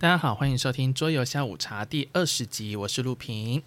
[0.00, 3.62] 大家好，欢迎收听桌游下午茶第二十集，我是陆平。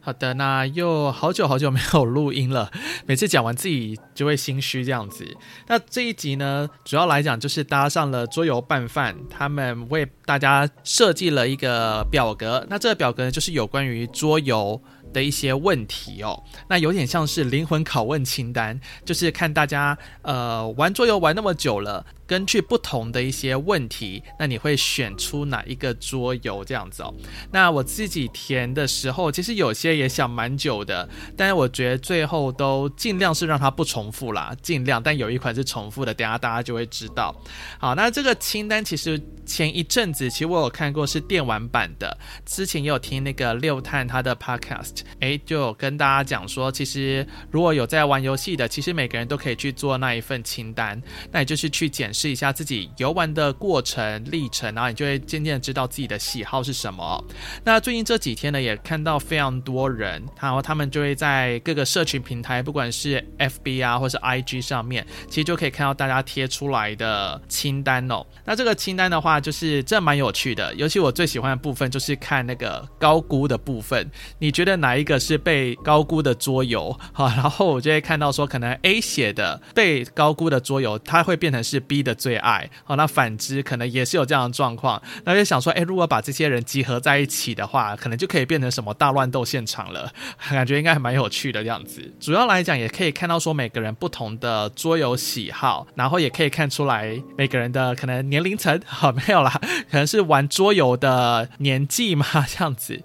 [0.00, 2.72] 好的，那又好久好久没有录音了，
[3.04, 5.36] 每次讲完自己就会心虚这样子。
[5.66, 12.66] 那这一集呢，主要来讲就是搭上了桌游拌饭，他们为大家设计了一个表格。
[12.70, 14.80] 那这个表格呢，就是有关于桌游
[15.12, 22.06] 的一些问题哦，那有点像是灵魂拷问清单，就是看大家呃玩桌游玩那么久了。
[22.28, 27.12] 根据不同的一些问题，那你会选出哪一个桌游这样子哦？
[27.50, 35.02] 那我自己填的时候，其实有些也想蛮久的，但是我觉得最后都尽量是让它不重复啦，尽量。
[35.02, 37.34] 但有一款是重复的，等下大家就会知道。
[37.78, 42.14] 好，那这个清单其实前一阵子其实我有看过是电玩版的，
[42.44, 51.00] 之前也有听那个六探他的 podcast，诶，就有跟大家讲说，其实如果有在玩游戏的，其实每个人都可以去做那一份清单，
[51.32, 57.24] 那也就是去检试一下自己游玩的过程历程，然后你就会渐渐知道自己的喜好是什么。
[57.62, 68.26] 那最近这几天呢，也看到非常多人，然后他们就会在各个社群平台，不管是 FB 啊，或是 IG 上面，其实就可以看到大家贴出来的清单哦。
[68.44, 74.10] 那这个清单的话，就是这蛮有趣的，尤其我最喜欢的部分就是看那个高估的部分。
[74.40, 76.98] 你觉得哪一个是被高估的桌游？
[77.12, 85.00] 好，然后我就会看到说，可能 A 写的被高估的桌游，它会变成是 B 的的最爱，好，那反之可能也是有这样的状况。
[85.24, 90.10] 那就想说，哎，如果把这些人集合在一起的话，可能就可以变成什么大乱斗现场了，
[90.50, 92.12] 感觉应该还蛮有趣的这样子。
[92.18, 99.52] 主要来讲，也可以看到说每个人不同的桌游喜好，然后也可以看出来每个人的可能年龄层，好， 没有啦，
[99.90, 103.00] 可能是玩桌游的年纪嘛， 这样子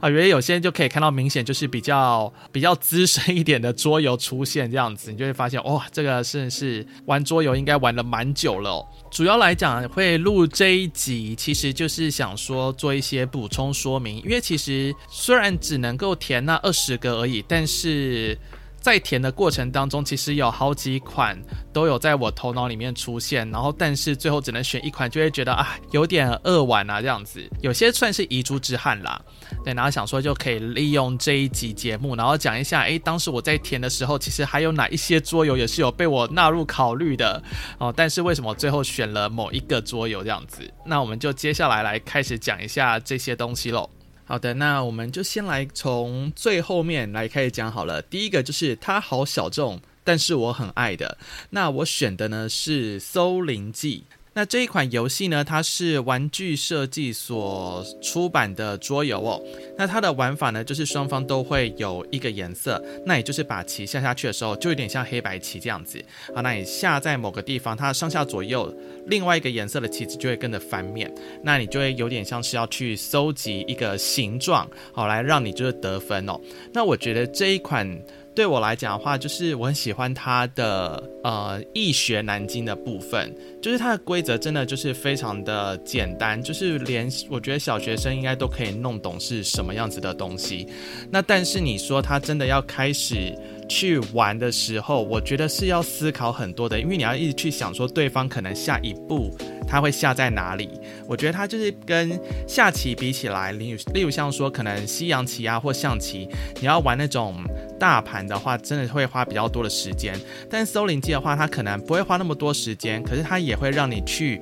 [0.00, 8.47] 啊，因为有些人就可以看到明显就是比较比较资深一点的桌游出现这样子，你就会发现，哇、这个是是玩桌游应该玩了蛮久。
[8.48, 18.38] 有了，主要来讲会录这一集，其实就是想说做一些补充说明，因为其实虽然只能够填那二十个而已，但是。
[18.88, 21.38] 在填的过程当中，其实有好几款
[21.72, 27.46] 都有在我头脑里面出现，然后但是最后只能选一款，就会觉得啊有点扼腕啊这样子。
[27.60, 29.20] 有些算是遗珠之憾啦，
[29.62, 37.42] 对，然后想说就可以利用这一集节目，然后讲一下，诶，当时我在填的时候，其实还有哪一些桌游也是有被我纳入考虑的
[37.78, 40.62] 哦，但是为什么最后选了某一个桌游这样子？
[40.86, 43.88] 那我们就接下来来开始讲一下这些东西喽。
[44.28, 48.02] 好的，那我们就先来从最后面来开始讲好了。
[48.02, 51.16] 第一个就是它好小众，但是我很爱的。
[51.48, 54.04] 那我选的呢是《搜灵记》。
[54.38, 59.42] 那这一款游戏呢，它是玩具设计所出版的桌游哦。
[59.76, 66.00] 那它的玩法呢，就是双方都会有一个颜色，那也就是把棋下下去的时候，就有点像黑白棋这样子。
[66.32, 68.72] 好，那你下在某个地方，它上下左右
[69.08, 71.12] 另外一个颜色的棋子就会跟着翻面，
[71.42, 76.40] 那你就会有点像是要去搜集一个形状，好，来让你就是得分哦。
[76.72, 78.00] 那我觉得这一款。
[78.38, 90.64] 对我来讲的话，就是我很喜欢它的呃易学难精的部分，就是它的规则真的就是非常的简单，就是连我觉得小学生应该都可以弄懂是什么样子的东西。
[91.10, 93.36] 那但是你说它真的要开始
[93.68, 99.36] 去玩的时候，我觉得是要思考很多的，因为你要一直去想说对方可能下一步
[99.66, 100.70] 他会下在哪里。
[101.06, 106.28] 我觉得他就是跟下棋比起来，例如例如像说可能西洋棋啊或象棋，
[106.60, 107.36] 你要玩那种。
[107.78, 110.12] 大盘的话，真的会花比较多的时间，
[110.50, 114.40] 但是搜灵机的话，它可能不会花那么多时间，可是它也会让你去，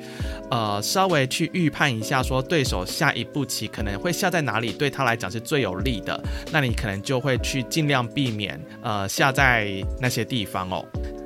[0.50, 6.19] 呃，稍微去预判一下，说对手下一步棋可能会下在哪里，对他来讲是最有利的，
[6.50, 9.69] 那你可能就会去尽量避免，呃，下在
[9.99, 10.84] 那些地方哦。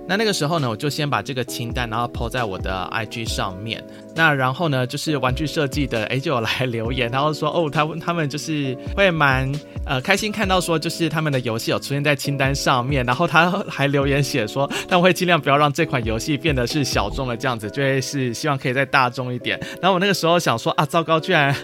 [0.09, 3.81] 那那个时候呢，我就先把这个清单，然后 po 在我的 IG 上面。
[4.17, 9.49] 那然后呢，就是玩具设计的，诶，就有来留言，然后说， 哦，他他们就是会蛮
[9.87, 13.07] 呃开心看到说，就是他们的游戏有出现在清单上面。
[13.07, 19.61] 然后他还留言写说， 但我会尽量不要让这款游戏变得是小众的这样子，就会是希望可以再大众一点。
[19.81, 21.55] 然后我那个时候想说，啊，糟糕，居然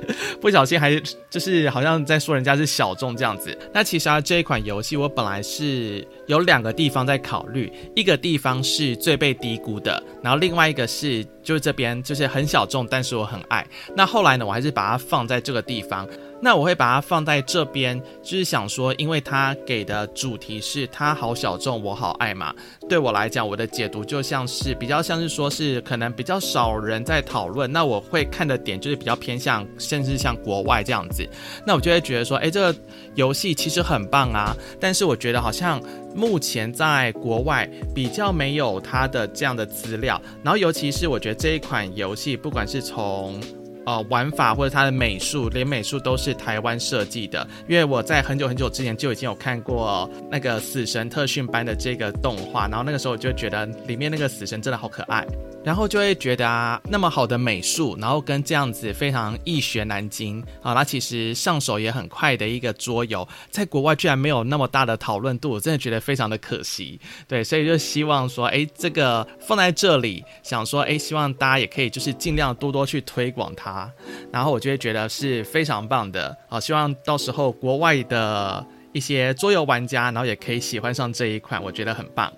[0.41, 0.95] 不小心还
[1.29, 3.59] 就是好像在说人家是小众这样子。
[3.75, 8.37] 那其实啊，这一款游戏我本来是有两个地方在考虑，一个地。
[8.37, 13.67] 方是最被低估的，然后另外一个是就是这边就是很小众，但是我很爱。
[13.97, 16.07] 那后来呢，我还是把它放在这个地方。
[16.47, 22.55] 那我会把它放在这边，就是想说，因为它给的主题是它好小众，我好爱嘛。
[22.89, 31.29] 对我来讲，我的解读就像是比较像是说是可能比较少人在讨论，那我会看的点就是比较偏向，甚至像国外这样子。
[31.67, 32.79] 那我就会觉得说，诶，这个
[33.17, 35.83] 游戏其实很棒啊，但是我觉得好像
[36.15, 40.23] 目前在国外比较没有它的这样的资料。
[40.45, 43.41] 然后尤其是我觉得这一款游戏，不管是从
[43.87, 47.47] 呃玩法或者它的美术，连美术都是台湾设计的。
[47.67, 55.27] 因为我在很久很久之前就已经有看过那个死神特训班的这个动画，然后那个时候我就觉得里面那个死神真的好可爱。
[55.67, 67.01] 然后就会觉得啊，那么好的美术，然后跟这样子非常易学难精啊，那其实上手也很快的一个桌游，在国外居然没有那么大的讨论度，我真的觉得非常的可惜。
[67.27, 73.91] 对，所以就希望说，哎，这个放在这里，想说，哎，希望大家也可以就是尽量多多去推广它，
[74.33, 82.33] 然后我就会觉得是非常棒的啊，希望到时候国外的一些桌游玩家，然后也可以喜欢上这一款，我觉得很棒。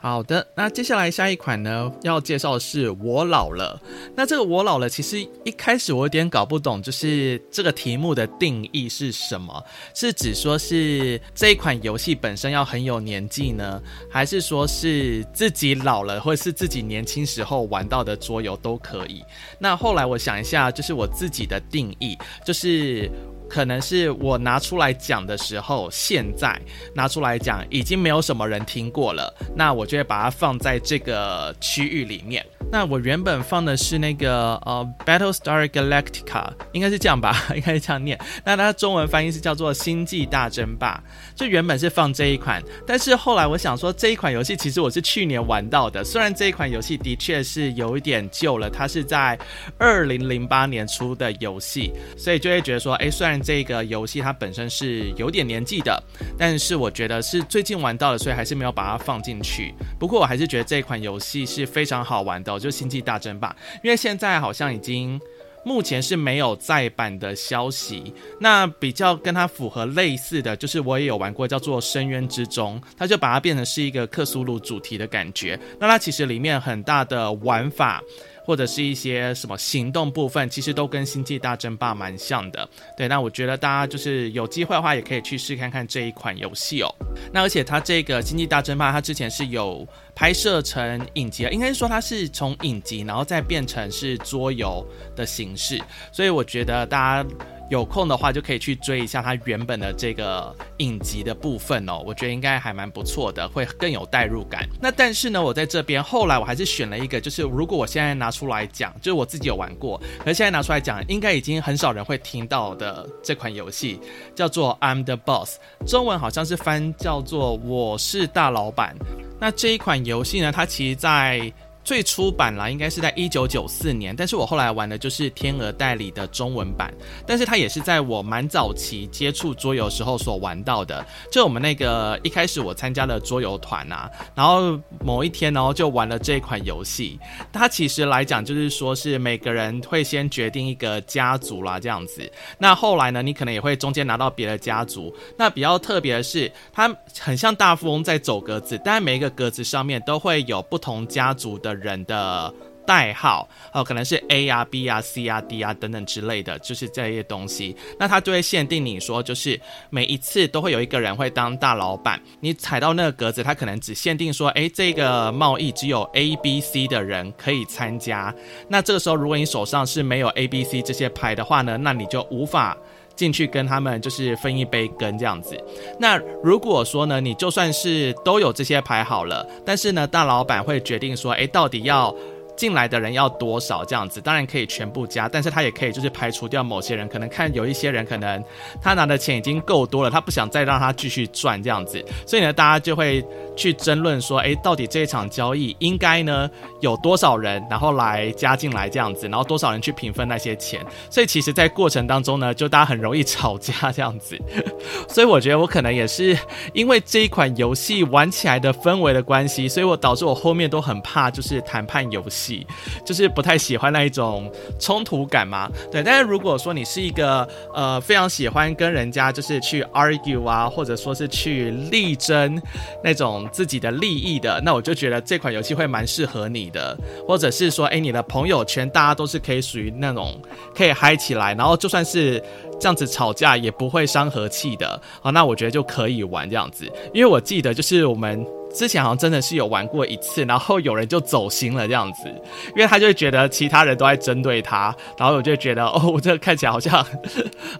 [0.00, 3.80] 好的，那接下来下一款呢，要介绍的是我老了。
[4.14, 9.64] 那这个我老了，其实一开始我有点搞不懂，就是这个题目的定义是什么？
[9.94, 19.24] 是指说是这一款游戏本身要很有年纪呢，还是说是自己老了，或者是自己年轻时候玩到的桌游都可以？
[19.58, 23.10] 那后来我想一下，就是我自己的定义，就是。
[23.48, 26.60] 可能是我拿出来讲的时候，现在
[26.94, 32.44] 拿出来讲已经没有什么人听过了，那我就会把它放在这个区域里面。
[32.70, 38.18] 那我原本放的是那个呃，Battlestar Galactica，应该是这样吧，应该是这样念。
[38.44, 41.02] 那它中文翻译是叫做《星际大争霸》，
[41.38, 49.38] 就原本是放这一款，但是后来我想说，这一款游戏其实我是去年玩到的，虽然这一款游戏的确是有一点旧了，它是在
[49.78, 56.02] 二零零八年出的游戏，所以就会觉得说，哎，虽然这个游戏它本身是有点年纪的，
[56.36, 59.74] 但是我觉得是最近玩到的，所以还是没有把它放进去。
[59.98, 62.58] 不过我还是觉得这款游戏是非常好玩的。
[62.58, 63.54] 就星际大争霸，
[63.84, 65.20] 因为现在好像已经
[65.64, 68.12] 目前是没有再版的消息。
[68.40, 75.58] 那比较跟它符合类似的就是，我也有玩过叫做《深渊之中》，它就把它变成是一个克苏鲁主题的感觉。
[75.78, 78.02] 那它其实里面很大的玩法。
[78.48, 82.66] 或者是一些什么行动部分，其实都跟《星际大争霸》蛮像的。
[82.96, 86.88] 对，那我觉得大家就是有机会的话，也可以去试看看这一款游戏哦。
[87.30, 94.82] 那而且它这个《星际大争霸》，它之前是有拍摄成影集，应该说它是从影集，然后再变成是桌游
[95.14, 95.78] 的形式。
[96.10, 97.28] 所以我觉得大家。
[97.68, 104.66] 有空的话就可以去追一下它原本的这个影集的部分哦，我觉得应该还蛮不错的，会更有代入感。
[104.80, 114.00] 那但是呢，我在这边后来我还是选了一个，就是如果我现在拿出来讲，就是我自己有玩过，可是现在拿出来讲，应该已经很少人会听到的这款游戏，
[114.34, 118.96] 叫做 I'm the Boss，中文好像是翻叫做我是大老板。
[119.40, 121.52] 那这一款游戏呢，它其实在
[121.88, 126.92] 最初版啦，应该是在一九九四年，但是我后来玩的就是天鹅代理的中文版，
[127.26, 131.02] 但是它也是在我蛮早期接触桌游时候所玩到的。
[131.32, 137.18] 就我们那个一开始我参加了桌游团啊，然后某一天然后就玩了这一款游戏。
[137.50, 145.10] 它其实来讲就是说是每个人会先决定一个家族啦这样子，那后来呢你可能也会中间拿到别的家族。
[145.38, 152.52] 那比较特别的是，它很像大富翁在走格子，但每一个格子上面都会有不同家族的人的
[152.86, 157.76] 代号哦，可能是 A 啊、B 啊、C 啊、D 啊等等之类的，就是这些东西。
[157.98, 162.18] 那它就会限定你说，就是每一次都会有一个人会当大老板。
[162.40, 168.34] 你踩到那个格子，它可能只限定说，诶，这个贸易只有 A、B、C 的人可以参加。
[168.68, 172.74] 那这个时候，如果你手上是没有 A、B、C 这些牌的话呢，那你就无法
[173.18, 175.54] 进去跟他们就是分一杯羹这样子。
[175.98, 182.14] 那如果说呢，你就算是都有这些牌好了，但是呢，大老板会决定说，诶，到底要。
[182.58, 188.42] 进来的人要多少这样子，当然可以全部加，但是他也可以就是排除掉某些人，可能看有一些人可能
[188.82, 193.24] 他拿的钱已经够多了，他不想再让他继续赚这样子，所以呢，大家就会
[193.58, 196.48] 去争论说，诶，到底这一场交易应该呢
[196.80, 204.38] 有多少人，然后来加进来这样子，然后多少人去平分那些钱，所以其实，在过程当中呢，就大家很容易吵架这样子，
[205.10, 206.38] 所以我觉得我可能也是
[206.72, 212.64] 因为这一款游戏玩起来的氛围的关系，所以我导致我后面都很怕就是谈判游戏。
[213.04, 216.02] 就是不太喜欢那一种冲突感嘛，对。
[216.02, 222.60] 但是如果说你是一个呃非常喜欢跟人家就是去 argue 啊，或者说是去力争
[223.02, 226.96] 那种自己的利益的，那我就觉得这款游戏会蛮适合你的。
[227.26, 230.40] 或者是说，哎，你的朋友圈大家都是可以属于那种
[230.74, 232.42] 可以嗨起来，然后就算是
[232.80, 236.84] 这样子吵架也不会伤和气的好，那我觉得就可以玩这样子。
[237.12, 238.46] 因为我记得就是我们。
[238.72, 242.28] 之前好像真的是有玩过一次，然后有人就走心了这样子，
[242.76, 247.04] 因为他就觉得其他人都在针对他，然后我就觉得哦，我这个看起来好像，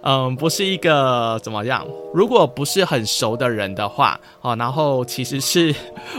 [0.01, 5.73] 嗯，不是一个怎么样，如果不是很熟的人的话，哦，然后其实是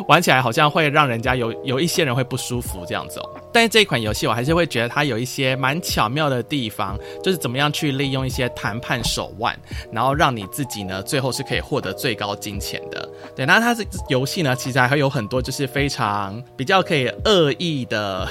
[0.08, 3.39] 玩起来好像会让人家有有一些人会不舒服这样子哦。
[3.52, 9.58] 但是这一款游戏我还是会觉得它有一些蛮巧妙的地方，就是怎么样去利用一些谈判手腕，
[9.92, 13.08] 然后让你自己呢最后是可以获得最高金钱的。
[13.34, 18.28] 对，那它这游戏呢其实还会有很多就是非常比较可以恶意的。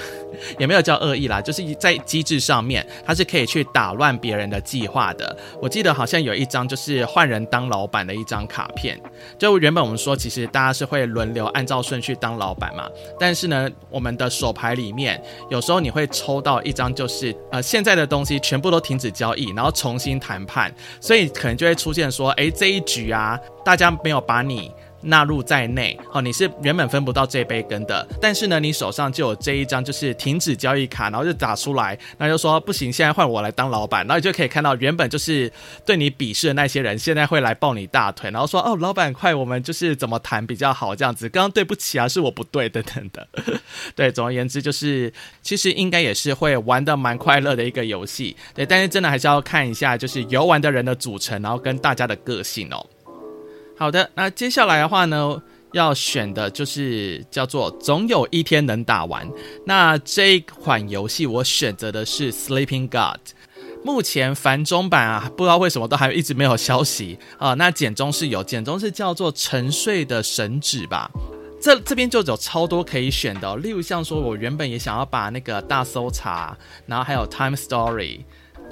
[0.58, 5.36] 也没有叫恶意啦，就是在机制上面，它是可以去打乱别人的计划的。
[5.62, 9.00] 我记得好像有一张就是换人当老板的一张卡片，
[9.38, 24.72] 就原本我们说其实大家是会轮流按照顺序当老板嘛，但是呢，我们的手牌里面有时候你会抽到一张，就是呃现在的东西全部都停止交易，然后重新谈判，所以可能就会出现说，诶，这一局啊，大家没有把你。
[25.02, 35.52] 纳入在内，哦，你是原本分不到这杯羹的，但是呢，你手上就有这一张，就是停止交易卡，然后就打出来，那就说不行，现在换我来当老板，然后你就可以看到原本就是
[35.86, 43.28] 对你鄙视的那些人，现在会来抱你大腿，然后说哦，老板快，我们就是怎么谈比较好，这样子，刚刚对不起啊，是我不对，等等的，
[43.96, 52.86] 对，总而言之就是，其实应该也是会玩得蛮快乐的一个游戏，对，但是真的还是要看一下就是游玩的人的组成，然后跟大家的个性哦。
[53.80, 59.26] 好的，那接下来的话呢，要选的就是叫做“总有一天能打完”。
[59.66, 63.22] 那这一款游戏我选择的是 Sleeping God。
[63.82, 67.54] 目前繁中版啊，不知道为什么都还一直没有消息啊。
[67.54, 71.10] 那简中是有，简中是叫做“沉睡的神指”吧。
[71.62, 78.20] 这这边就有超多可以选的，例如像说我原本也想要把那个大搜查，然后还有 Time Story。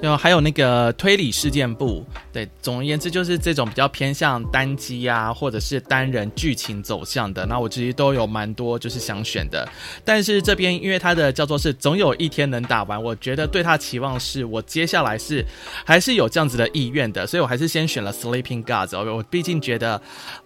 [0.00, 7.44] 有，还有那个推理事件簿，对，总而言之就是这种比较偏向单机啊，或者是单人剧情走向的。
[7.46, 9.68] 那我其实都有蛮多就是想选的，
[10.04, 15.44] 但是这边因为它的叫做是总有一天能打完，我觉得对它期望是我接下来是
[15.84, 18.96] 还是有这样子的意愿的，所以我还是先选了 Sleeping Gods。
[18.96, 20.00] 我毕竟觉得，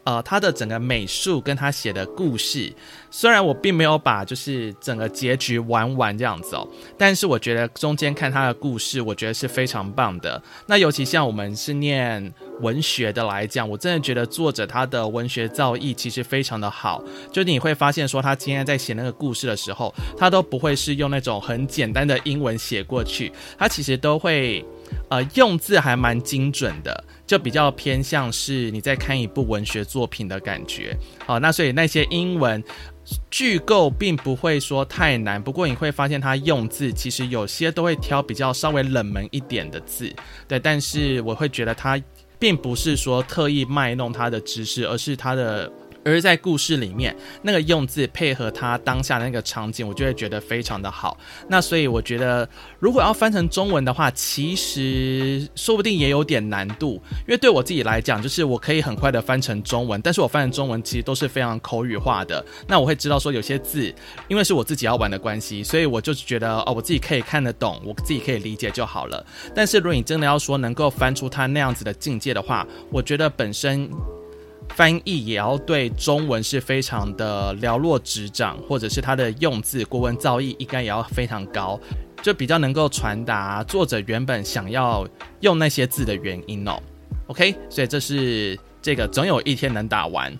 [0.05, 2.73] 呃，他的整个美术跟他写的故事。
[3.11, 6.67] 虽然我并没有把就是整个结局玩完这样子哦，
[6.97, 10.43] 但是我觉得中间看他的故事，我觉得是非常棒的。
[10.67, 17.05] 那尤其像我们是念文学的来讲，我真的觉得作者他的文学造诣其实非常的好。
[17.31, 24.65] 就你会发现说，他今天在写那个故事的时候，他都不会是用那种很简单的英文写过去，他其实都会
[25.11, 27.05] 呃用字还蛮精准的。
[27.33, 32.63] 就比较偏向是你在看一部文学作品的感觉，好，那所以那些英文
[33.31, 40.15] 句构并不会说太难，不过你会发现它用字其实有些都会挑比较稍微冷门一点的字，
[40.47, 41.99] 对，但是我会觉得它
[42.39, 45.73] 并不是说特意卖弄它的知识，而是它的。
[46.05, 51.17] 而在故事里面，那个用字配合他当下的那个场景，我就会觉得非常的好。
[51.49, 57.01] 那所以我觉得，如果要翻成中文的话，其实说不定也有点难度。
[57.21, 62.45] 因为对我自己来讲，就是我可以很快的翻成中文，但是我翻成中文其实都是非常口语化的。
[62.67, 63.95] 那我会知道说有些字，
[64.29, 69.25] 因为是我自己要玩的关系，所以我就觉得哦，我自己可以看得懂，我自己可以理解就好了。
[69.55, 73.89] 但是如果你真的要说能够翻出他那样子的境界的话，我觉得本身。
[74.75, 81.79] 翻译也要对中文是非常的了若指掌，或者是他的用字、国文造诣应该也要非常高，
[82.23, 85.07] 就比较能够传达作者原本想要
[85.41, 86.81] 用那些字的原因哦。
[87.27, 90.37] OK，所以这是这个总有一天能打完。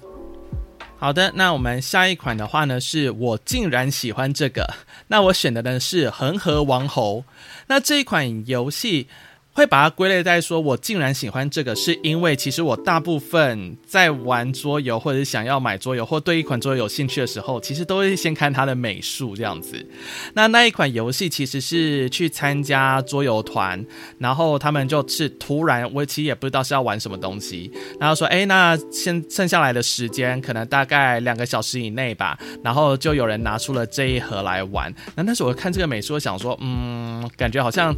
[0.97, 4.67] 好的，那我们下一款的话呢，是我竟然喜欢这个，
[5.09, 7.25] 那我选的呢是恒河王侯。
[7.67, 9.09] 那这一款游戏。
[9.55, 19.87] 会把它归类在说，我竟然喜欢这个，是因为其实我大部分在玩桌游或者是想要买桌游或对一款桌游有兴趣的时候，其实都会先看它的美术这样子。
[20.33, 23.85] 那那一款游戏其实是去参加桌游团，
[24.19, 34.91] 然后他们就是突然，我其实也不知道是要玩什么东西，然后说，哎，那先剩下来的时间可能大概两个小时以内吧，然后就有人拿出了这一盒来玩。
[35.15, 37.95] 那那时候我看这个美术，我想说，嗯，感觉好像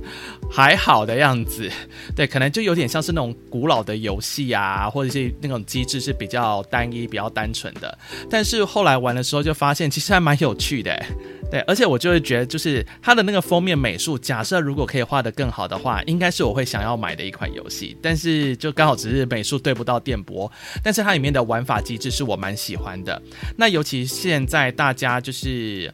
[0.50, 1.43] 还好的样子。
[1.44, 1.70] 字
[2.16, 7.96] 对，可能就有点像是那种古老的游戏啊，或者是那种机制是比较单一、比较单纯的。
[8.28, 11.00] 但是后来玩的时候就发现，其实还蛮有趣的。
[11.50, 17.96] 对，而且我就会觉得，就是它的那个封面美术，假设如果可以画得更好的话，应该是我会想要买的一款游戏。
[18.02, 20.50] 但是就刚好只是美术对不到电波，
[20.82, 23.20] 但是它里面的玩法机制是我蛮喜欢的。
[23.56, 25.92] 那尤其现在大家就是。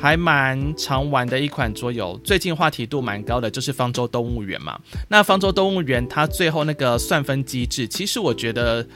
[0.00, 4.78] 还蛮常玩的一款桌游，最近话题度蛮高的，就是《方舟动物园》嘛。
[5.08, 8.86] 那《方舟动物园》它最后那个算分机制，其实我觉得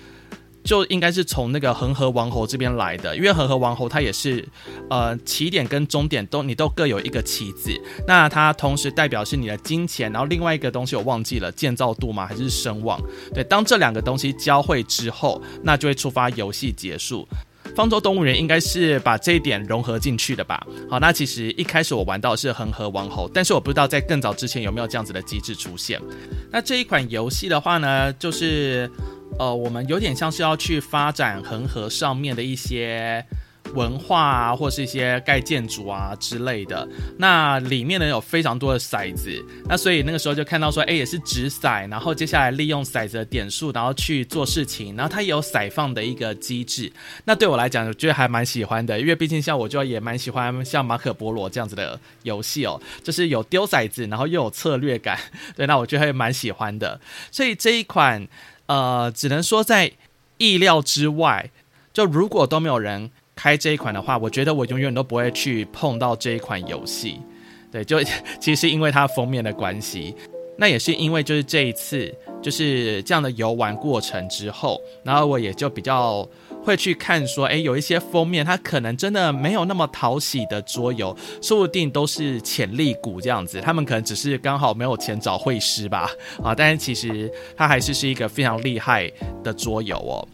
[0.63, 4.47] 就应该是从那个恒河王侯这边来的，因为恒河王侯它也是，
[4.91, 7.73] 呃，起点跟终点都你都各有一个棋子，
[8.07, 12.27] 那它同时代表是你的金钱，然后另外一个东西我忘记了，建造度吗？
[12.27, 13.01] 还是声望？
[13.35, 17.27] 对，当这两个东西交汇之后，那就会触发游戏结束。
[17.75, 20.67] 方舟动物园应该是把这一点融合进去的吧。
[20.89, 26.01] 好，那其实一开始我玩到是恒河王侯，但是我不知道在更早之前有没有这样子的机制出现。
[26.51, 28.91] 那这一款游戏的话呢，就是
[29.39, 33.25] 呃，我们有点像是要去发展恒河上面的一些。
[33.75, 36.87] 文化啊，或是一些盖建筑啊之类的，
[37.19, 46.93] 那里面呢有非常多的骰子，那所以那个时候就看到说，哎，也是掷骰，然后接下来利用骰子的点数，然后去做事情，然后它也有骰放的一个机制。
[47.25, 55.19] 那对我来讲，我觉得还蛮喜欢的，因为毕竟像我就也蛮喜欢像马可波罗这样子的游戏哦，就是有丢骰子，然后又有策略感，
[55.57, 57.01] 对，那我觉得还蛮喜欢的。
[57.31, 58.27] 所以这一款，
[58.67, 59.93] 呃，只能说在
[60.39, 61.51] 意料之外，
[61.93, 63.11] 就如果都没有人。
[63.43, 67.19] 开这一款的话，我觉得我永远都不会去碰到这一款游戏。
[67.73, 67.99] 对，就
[68.39, 70.15] 其实因为它封面的关系，
[70.59, 76.29] 那也是因为就是这一次就是这样的游玩过程之后，然后我也就比较
[76.63, 86.11] 会去看说，哎，有一些封面它可能真的没有那么讨喜的桌游，说不定都是潜力股这样子，他们可能只是刚好没有钱找会师吧，
[86.45, 89.11] 啊，但是其实它还是是一个非常厉害
[89.43, 90.29] 的桌游哦。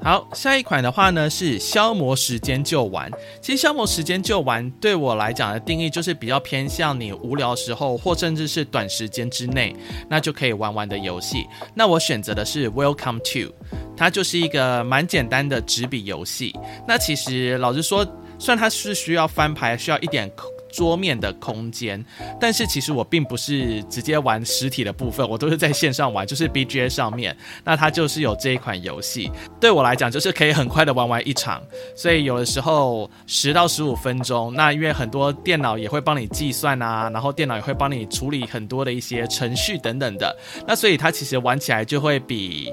[0.00, 3.10] 好，下一款的话呢是消磨时间就玩。
[3.42, 9.74] 其实消磨时间就玩对我来讲的定义就是比较偏向你无聊时候，或甚至是短时间之内，
[10.08, 11.44] 那就可以玩玩的游戏。
[11.74, 13.52] 那我选择的是 Welcome to，
[13.96, 16.54] 它就是一个蛮简单的纸笔游戏。
[16.86, 18.06] 那其实老实说，
[18.38, 20.30] 虽然它是需要翻牌，需要一点。
[20.70, 22.04] 桌面的空间，
[22.40, 27.36] 但是其实我并不是直接玩实体的部分，我都是在线上玩，就是 BGA 上面。
[27.64, 31.62] 那它就是有这一款游戏，对我来讲就是可以很快的玩完一场。
[31.96, 42.72] 所以有的时候十到十五分钟，那因为很多电脑也会帮你计算啊，然后电脑也会帮你处理很多的一些程序等等的，那所以它其实玩起来就会比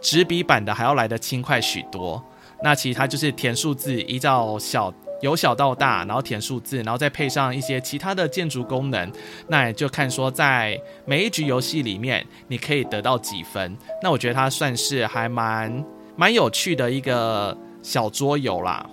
[0.00, 2.22] 纸笔版的还要来得轻快许多。
[2.62, 4.92] 那其实它就是填数字，依照小。
[5.24, 9.10] 由小到大，然后填数字，然后再配上一些其他的建筑功能，
[9.48, 13.74] 那也就看说在每一局游戏里面你可以得到几分。
[14.02, 15.82] 那我觉得它算是还蛮
[16.14, 18.86] 蛮有趣的一个小桌游啦。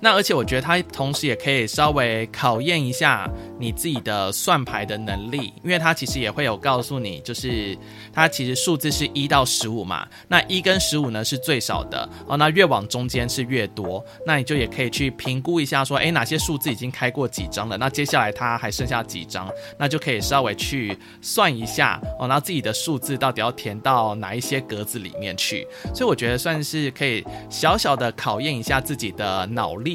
[0.00, 7.76] 那而且我觉得它同时也可以稍微考验一下你自己的算牌的能力，因为它其实也会有告诉你，就是
[8.12, 29.87] 它其实数字是一到十五嘛，那一跟十五呢是最少的哦，那越往中间是越多，那你就也可以去评估一下说，诶，哪些数字已经开过几张了，那接下来它还剩下几张，那就可以稍微去算一下哦，那自己的数字到底要填到哪一些格子里面去，所以我觉得算是可以小小的考验一下自己的脑力。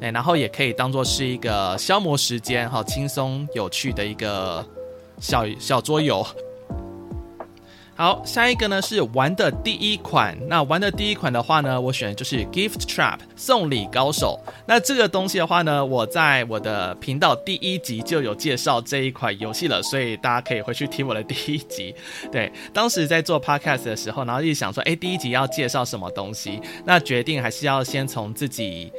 [0.00, 4.64] 对，然后也可以当做是一个消磨时间、好轻松有趣的一个
[5.20, 6.26] 小小桌游。
[7.96, 10.36] 好，下一个呢是玩的第一款。
[10.48, 14.40] 那玩的第一款的话呢，我选的就是 Gift Trap 送礼高手。
[14.66, 21.94] 那这个东西的话呢，我在我的频道第一集就有介绍这一款游戏了，所以大家可以回去听我的第一集。
[22.32, 26.60] 对，当时在做 Podcast 的时候，然后一直想说，哎，第一集要介绍什么东西？
[26.84, 28.92] 那决定还是要先从自己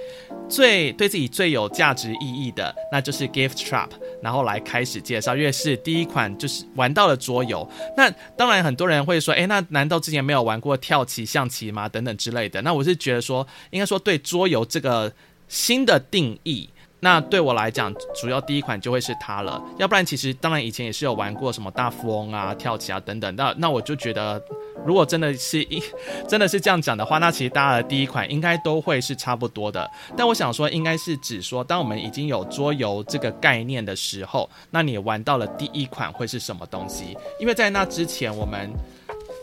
[0.48, 3.90] 最对自己最有价值意义的，那就是 Gift Trap，
[4.24, 7.70] 然后来开始介绍，因为是第一款就是玩到了桌游。
[7.98, 8.86] 那当然很多。
[8.86, 11.90] 人会说：“诶，那难道之前没有玩过跳棋、象棋吗？
[11.90, 15.12] 等等之类的。”那我是觉得说，应该说对桌游这个
[15.48, 16.70] 新的定义。
[17.02, 19.62] 那对我来讲，主要第一款就会是它了。
[19.78, 23.36] 要不然，其实当然以前也是有玩过什么大富翁啊、跳棋啊等等。
[23.36, 24.42] 那那我就觉得，
[24.86, 25.84] 如果真的是一
[26.28, 29.90] 真的是这样讲的话，那其实大家的第一款应该都会是差不多的。
[30.18, 37.16] 但我想说，应该是指说，当我们已经有桌游这个概念的时候，那你玩到了第一款会是什么东西？
[37.40, 38.72] 因为在那之前，我们。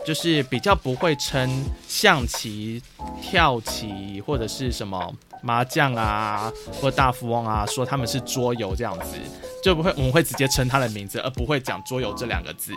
[0.05, 2.81] 就是比较不会称象棋、
[3.21, 9.17] 跳棋或者是什么麻将啊，或大富翁啊，说他们是桌游这样子，
[9.63, 12.73] 就不会我们会直接称他的名字，而不会讲桌游这两个字。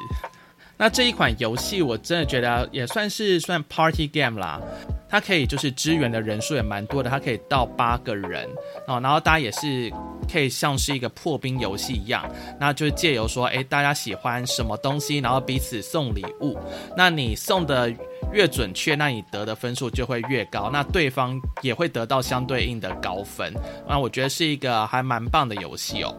[0.76, 4.60] 那这一款游戏我真的觉得也算是算 party game 啦。
[5.08, 8.44] 它可以就是支援的人数也蛮多的，它可以到八个人
[8.88, 9.90] 哦，然后大家也是
[10.30, 16.58] 可以像是一个破冰游戏一样，那就是借由说，诶，大家喜欢什么东西，然后彼此送礼物，
[16.96, 17.88] 那你送的
[18.32, 23.54] 越准确，那你得的分数就会越高，那对方也会得到相对应的高分，
[23.88, 26.12] 那我觉得是一个还蛮棒的游戏哦。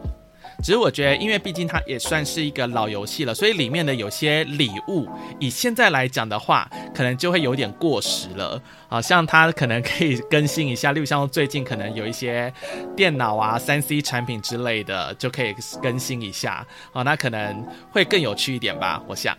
[0.62, 8.60] 只是我觉得，因为毕竟它也算是一个老游戏了，所以里面的有些礼物，以现在来讲的话，可能就会有点过时了。
[8.88, 12.52] 好像它可能可以更新一下，例如像最近可能有一些
[12.96, 16.66] 电脑啊、三 C 产品之类的，就可以更新一下。
[16.92, 19.36] 好，那可能会更有趣一点吧，我想。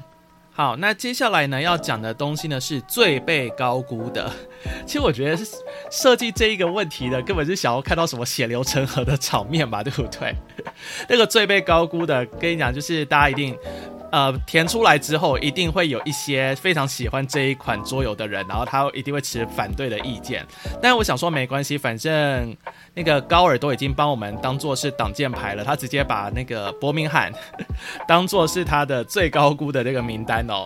[0.59, 4.29] 好，那接下来呢要讲的东西呢是最被高估的。
[4.85, 5.41] 其实我觉得
[5.89, 10.35] 设计这一个问题的，根本是想要看到什么血流成河的场面吧，对不对？
[11.07, 13.57] 那个最被高估的，跟你讲，就是大家一定。
[14.11, 20.45] 呃，填出来之后，一定会有一些非常喜欢这一款桌游的人，然后他一定会持反对的意见。
[20.81, 22.55] 但我想说，没关系，反正
[22.93, 27.31] 那个高尔都已经帮我们当做是挡箭牌了，他直接把那个伯明翰
[28.07, 30.65] 当做是他的最高估的这个名单哦。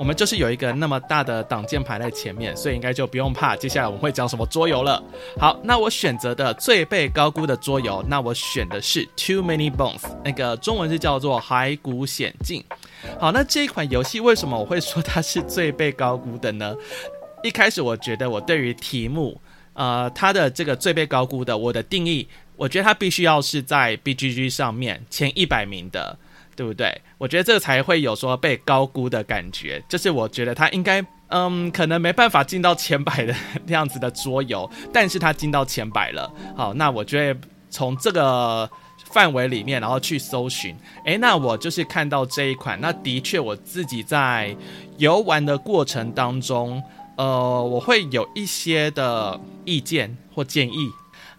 [0.00, 3.54] 我们就是有一个那么大的挡箭牌在前面，所以应该就不用怕。
[3.54, 5.02] 接下来我们会讲什么桌游了？
[5.38, 12.64] 好，那我选择的最被高估的桌游，那我选的是 Too Many Bones，那个中文是叫做《骸骨险境》。
[13.20, 16.74] 好，那这一款游戏为什么我会说它是最被高估的呢？
[17.44, 19.38] 一开始我觉得我对于题目，
[19.74, 26.18] 呃，它的这个最被高估的，我的定义，我觉得它必须要是在 BGG 上面前一百名的。
[26.60, 27.00] 对不对？
[27.16, 36.30] 我觉得这个才会有说被高估的感觉，就是我觉得他应该，嗯，可能没办法进到前百的那样子的桌游，但是他进到前百了。
[36.54, 37.34] 好，那我就会
[37.70, 38.68] 从这个
[39.06, 44.54] 范围里面，然后去搜寻，诶，那我就是看到这一款，那的确我自己在
[44.98, 46.82] 游玩的过程当中，
[47.16, 50.90] 呃，我会有一些的意见或建议。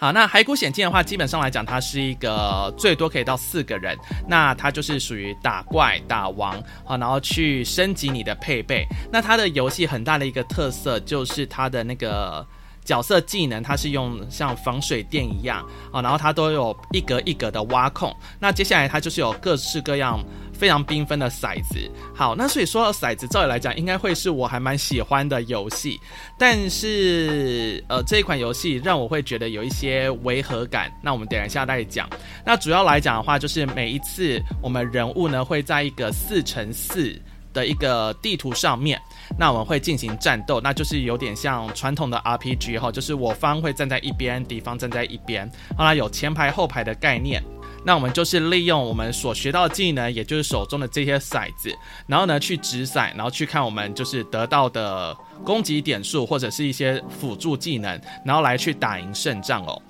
[0.02, 3.96] 好，那骸骨险境的话，基本上来讲，它是一个最多可以到四个人，
[4.28, 8.84] 那它就是属于打怪打王，好，然后去升级你的配备。
[9.12, 12.44] 那它的游戏很大的一个特色就是它的那个
[12.84, 18.12] 角色技能，它是用像防水垫一样，啊，然后它都有一格一格的挖空。
[18.40, 20.20] 那接下来它就是有各式各样。
[20.62, 26.00] 非常缤纷的骰子，好，那所以说到骰子，照理来讲，应该会是我还蛮喜欢的游戏，
[26.38, 30.92] 但是，呃，这一款游戏让我会觉得有一些违和感。
[31.02, 32.08] 那我们等一下再讲。
[32.46, 37.20] 那主要来讲的话，就是每一次我们人物呢会在一个四乘四
[37.54, 39.02] 的一个地图上面，
[39.40, 47.42] 那我们会进行战斗，那就是有点像传统的 RPG 哈，就是我方会站在一边，敌方站在一边，后来，有前排后排的概念。
[47.84, 59.82] 那我们就是利用我们所学到的技能，也就是手中的这些骰子，然后呢去掷骰，然后去看我们就是得到的攻击点数或者是一些辅助技能，然后来去打赢胜仗哦。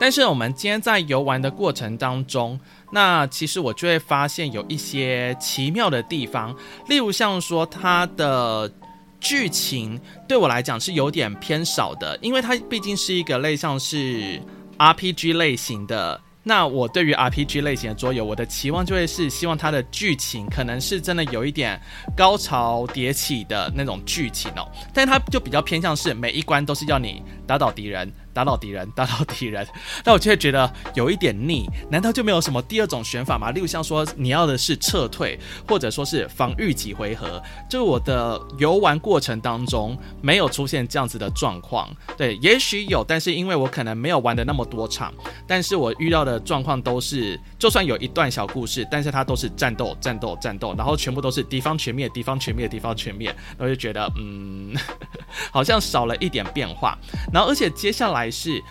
[0.00, 2.58] 但是我们今天在游玩的过程当中，
[2.92, 6.52] 那其实我就会发现有一些奇妙的地方，
[6.88, 8.70] 例如像说它的
[9.20, 14.42] 剧情对我来讲是有点偏少的，因为它毕竟是一个类像是
[14.76, 16.20] RPG 类型的。
[16.48, 21.78] 那我对于 RPG 类型的桌游，我的期望就会是希望它的剧情可能是真的有一点
[22.16, 28.10] 高潮迭起的那种剧情哦，但它就比较偏向是每一关都是要你打倒敌人。
[28.38, 29.66] 打倒敌人，打倒敌人，
[30.04, 31.68] 那我就会觉得有一点腻。
[31.90, 33.50] 难道就没有什么第二种选法吗？
[33.50, 41.90] 例如像说你要的是撤退，或者说是防御几回合，就我的游玩过程当中没有出现这样子的状况。
[42.16, 45.12] 对，也许有，但是因为我可能没有玩的那么多场，
[45.44, 54.76] 但是我遇到的状况都是，就算有一段小故事，但是它都是战斗、战斗、战斗，然后全部都是敌方全灭、敌方全灭、敌方全灭，我就觉得嗯，
[55.50, 56.96] 好像少了一点变化。
[57.32, 58.27] 然后而且接下来。
[58.30, 58.62] 是，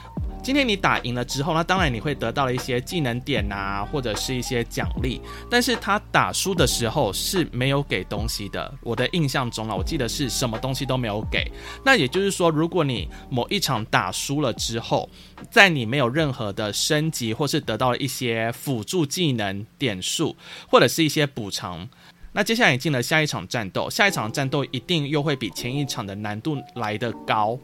[0.43, 5.22] 今天你打赢了之后，那当然你会得到了一些技能点啊，或者是一些奖励。
[5.50, 8.74] 但是他打输的时候是没有给东西的。
[8.82, 11.52] 我的印象中啊，我记得是什么东西都没有给。
[11.84, 15.10] 那也就是说，如果你某一场打输了之后，
[15.50, 20.36] 在你没有任何的升级，或是得到了一些辅助技能点数，
[20.70, 21.88] 或者是一些补偿，
[22.34, 27.58] 那接下来你进了下一场战斗，下一场战斗一定又会比前一场的难度来得高。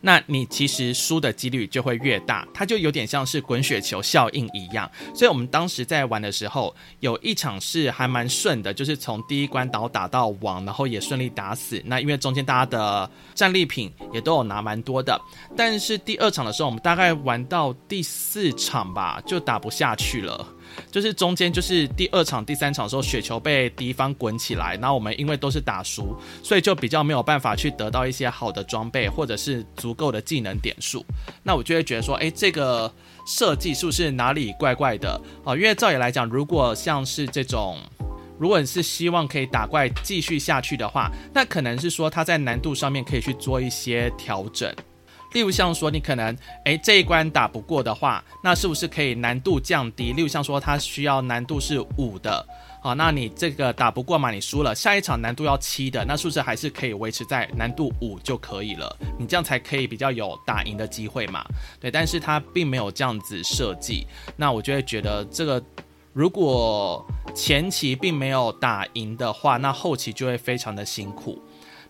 [0.00, 4.90] 那你其实输的几率就会越大，它就有点像是滚雪球效应一样。
[5.14, 11.82] 所以我们当时在玩的时候，有一场是还蛮顺的，就是从第一关打打到王，然后也顺利打死。
[11.84, 15.20] 那因为中间大家的战利品也都有拿蛮多的，
[15.56, 20.46] 但是第二场的时候，我们大概玩到第四场吧，就打不下去了。
[20.90, 31.04] 就是中间就是第二场、第三场的时候，雪球被敌方滚起来，那我们因为都是打输，所以就比较没有办法去得到一些好的装备或者是足够的技能点数。
[31.42, 32.92] 那我就会觉得说，诶，这个
[33.26, 35.54] 设计是不是哪里怪怪的啊？
[35.54, 37.78] 因为照理来讲，如果像是这种，
[38.38, 44.74] 如果你是希望可以打怪继续下去的话，那可能是说它在难度上面可以去做一些调整。
[45.32, 50.12] 例如像说你可能诶这一关打不过的话，那是不是可以难度降低？
[50.12, 52.44] 例如像说它需要难度是五的，
[52.82, 58.96] 好，那你这个打不过嘛，你输了，下一场难度要七的，那是不是还是可以维持在难度五就可以了？
[59.18, 61.44] 你这样才可以比较有打赢的机会嘛？
[61.78, 65.62] 对，但是它并没有这样子设计，那我就会觉得这个
[66.12, 71.40] 如果前期并没有打赢的话，那后期就会非常的辛苦。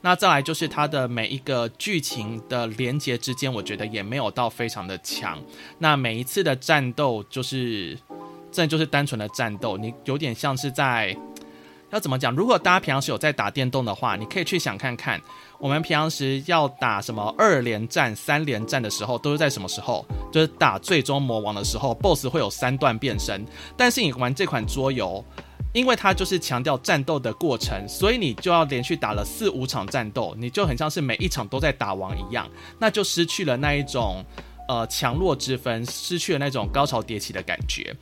[0.00, 5.38] 那再来就是它的每一个剧情的连接之间，我觉得也没有到非常的强。
[5.78, 7.98] 那每一次的战斗就是，
[8.50, 11.16] 这就是单纯的战斗，你有点像是在。
[11.92, 12.32] 要怎么讲？
[12.36, 15.20] 如果大家平常时有在打电动的话，你可以去想看看，
[15.58, 20.06] 我们平常时要打什么二连战、三连战的时候，都是在什么时候？
[20.32, 23.44] 就是打最终魔王的时候，BOSS 会有三段变身。
[23.76, 25.24] 但是你玩这款桌游，
[25.72, 34.24] 因为它就是强调战斗的过程，所以你就要连续打了四五场战斗，你就很像是每一场都在打王一样，那就失去了那一种
[34.68, 37.94] 呃强弱之分，失去了那种高潮迭起的感觉。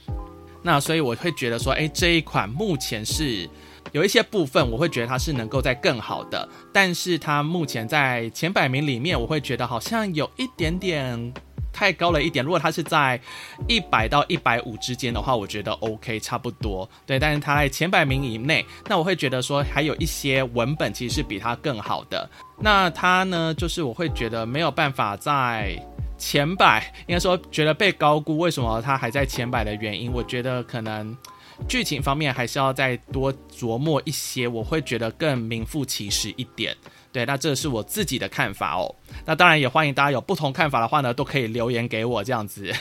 [0.63, 3.49] 那所以我会觉得说，诶，这一款目前是。
[3.93, 11.33] 有一些部分我会觉得它是能够在更好的，但是它目前在前百名里面，我会觉得好像有一点点
[11.79, 12.45] 太高了一点。
[12.45, 13.21] 如果它是在
[13.69, 16.89] 一百到一百五之间的话，我觉得 OK 差不多。
[17.07, 22.29] 对，但是它在前百名以内，那我会觉得说还有一些文本其实是比它更好的。
[22.59, 25.81] 那它呢，就是我会觉得没有办法在
[26.19, 28.39] 前百，应该说觉得被高估。
[28.39, 31.17] 为什么它还在前百的原因，我觉得可能。
[31.67, 36.73] 剧情方面还是要再多琢磨一些，我会觉得更名副其实一点。
[37.13, 38.95] 对，那这是我自己的看法哦。
[39.25, 42.73] 那当然也欢迎大家有不同看法的话呢，都可以留言给我这样子。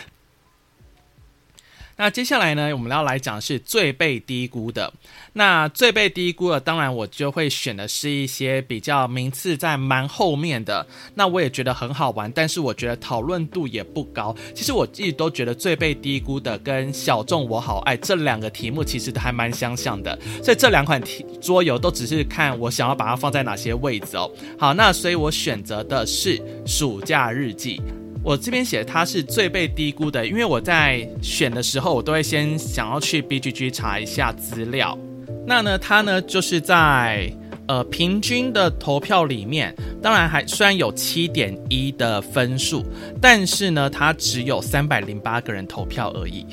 [1.98, 4.94] 那接下来呢，我们要来讲是最被低估的。
[5.34, 10.86] 那最被低估的，当然我就会选的是一些比较名次在蛮后面的。
[11.16, 14.36] 那我也觉得很好玩，但是我觉得讨论度也不高。
[14.54, 20.18] 其实我一直都觉得最被低估的跟小众我好爱这两个题目其实都还蛮相像的。
[20.44, 24.32] 所以这两款题桌游都只是看我想要把它放在哪些位置哦。
[24.60, 27.82] 好，那所以我选择的是暑假日记。
[28.28, 35.00] 我这边写它是最被低估的，因为我在选的时候，我都会先想要去 BGG 查一下资料。
[35.46, 37.32] 那呢，它呢就是在
[37.70, 42.84] 呃平均的投票里面，当然还虽然有七点一的分数，
[43.22, 46.46] 但是呢，它只有三百零八个人投票而已。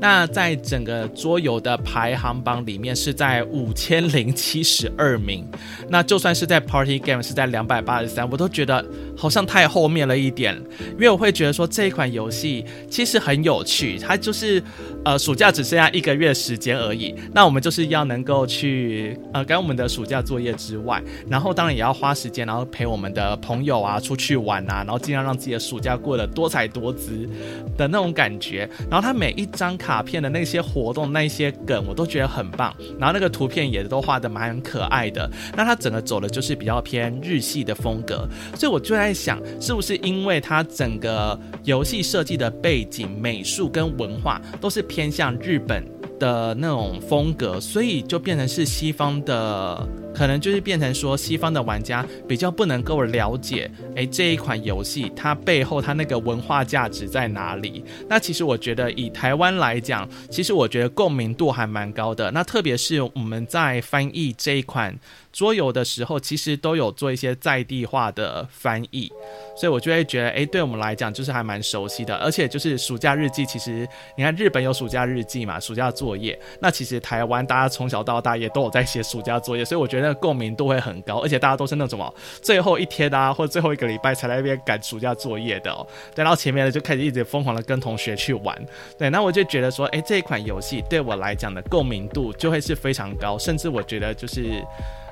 [0.00, 5.44] 那在整个桌游的排行榜里面是在五千零七十二名，
[5.90, 8.84] 那就算是在 Party Game 是在两百八十三，我都觉得
[9.18, 10.56] 好像太后面了一点，
[10.92, 14.62] 因为我会觉得说这一款游戏其实很有趣，它就是
[15.04, 27.28] 呃暑假只剩下一个月时间而已，那我们就是要能够去呃赶我们的暑假作业之外，然后当然也要花时间，然后陪我们的朋友啊出去玩啊，然后尽量让自己的暑假过得多彩多姿
[27.76, 29.98] 的那种感觉，然后它每一张卡。
[30.08, 32.74] 片的那些活动、那些梗，我都觉得很棒。
[32.98, 35.30] 然后那个图片也都画的蛮可爱的。
[35.54, 38.26] 那它整个走的就是比较偏日系的风格，
[38.56, 45.82] 所以我就在在想，是不是因为它整个游戏设计的背景、美术跟文化都是偏向日本
[46.18, 49.88] 的那种风格，所以就变成是西方的。
[50.14, 57.84] 可能就是变成说，西方的玩家比较不能够了解，诶，这一款游戏它背后它那个文化价值在哪里？
[58.08, 62.30] 那其实我觉得以台湾来讲，其实我觉得共鸣度还蛮高的。
[62.32, 64.94] 那特别是我们在翻译这一款。
[65.38, 69.08] 桌游的时候，其实都有做一些在地化的翻译，
[69.56, 72.16] 所以我就会觉得，诶，对我们来讲就是还蛮熟悉的。
[72.16, 81.20] 而且就是暑假日记，其实你看日本有暑假日记嘛，暑假作业，那其实台湾大家从小到大也都有在写暑假作业，所以我觉得共鸣度会很高。
[81.20, 85.86] 而且大家都是那种哦，最后一天啊，或者最后一个礼拜才在那边赶暑假作业的哦。
[86.16, 88.60] 对，然后前面呢就开始一直疯狂的跟同学去玩。
[88.98, 94.60] 对，那我就觉得说，诶，这一款游戏对我来讲的共鸣度就会是非常高，甚至我觉得就是。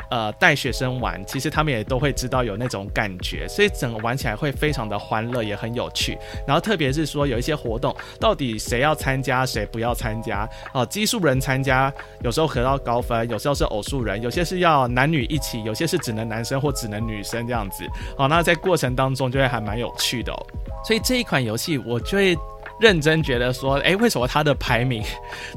[0.08, 6.16] 呃，带学生玩，其实他们也都会知道有那种感觉，所以整个玩起来会非常的欢乐，也很有趣。
[6.46, 10.48] 然后特别是说有一些活动，到底谁要参加，谁不要参加？
[10.72, 11.92] 哦，奇数人参加，
[12.22, 17.84] 有时候得到高分，有时候是偶数人，有些是要男女一起，有些是只能男生或只能女生这样子。
[18.16, 20.46] 好，那在过程当中就会还蛮有趣的哦。
[20.84, 22.36] 所以这一款游戏，我就会
[22.78, 25.02] 认真觉得说，诶，为什么它的排名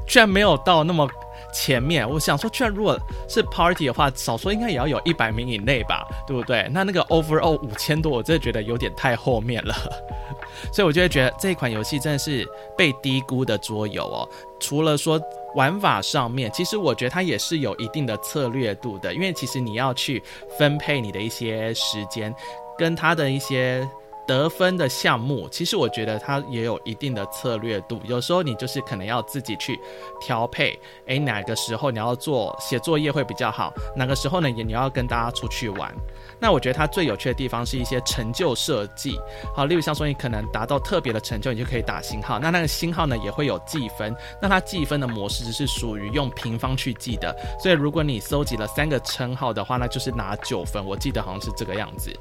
[0.07, 1.07] 居然没有到那么？
[1.53, 6.69] 前面我想说，居然如果是 party 的话，少说应该也要有一百名以内吧，对不对？
[6.71, 9.73] 那那个 overall 五千多，我真的觉得有点太后面了，
[10.71, 14.27] 所以我就会觉得这款游戏真的是被低估的桌游哦。
[14.59, 15.19] 除了说
[15.55, 20.21] 玩法上面，其实我觉得它也是有一定的策略度的，因为其实你要去
[20.57, 22.33] 分配你的一些时间，
[22.77, 23.89] 跟它的一些。
[24.29, 27.99] 得分的项目，其实我觉得它也有一定的策略度。
[28.03, 29.79] 有时候你就是可能要自己去
[30.21, 35.91] 调配，诶，哪个时候你要做写作业会比较好，哪个时候呢也你要跟大家出去玩。
[36.39, 39.19] 那我觉得它最有趣的地方是一些成就设计，
[39.55, 42.37] 好，例如像说你可能达到特别的成就，你就可以打星号。
[42.37, 47.35] 那那个星号呢也会有计分，那它计分的模式是属于用平方去计的。
[47.59, 50.85] 所以如果你搜集了三个称号的话，那就是拿九分。
[50.85, 52.13] 我记得好像是这个样子。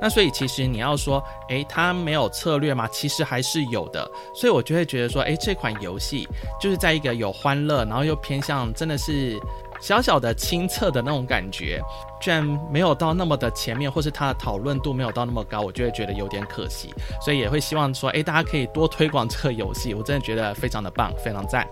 [0.00, 2.88] 那所以其实你要说，诶，它没有策略吗？
[2.88, 4.10] 其实还是有的。
[4.34, 6.26] 所以我就会觉得说，诶，这款游戏
[6.60, 9.38] 就是在一个有欢乐，然后又偏向真的是
[9.80, 11.80] 小小的亲测的那种感觉，
[12.20, 16.92] 居然没有到那么的前面，或是它的讨论度没有到那么高，我就会觉得有点可惜。
[17.20, 21.68] 所以也会希望说，诶，大家可以多推广这个游戏，我真的觉得非常的棒，非常赞。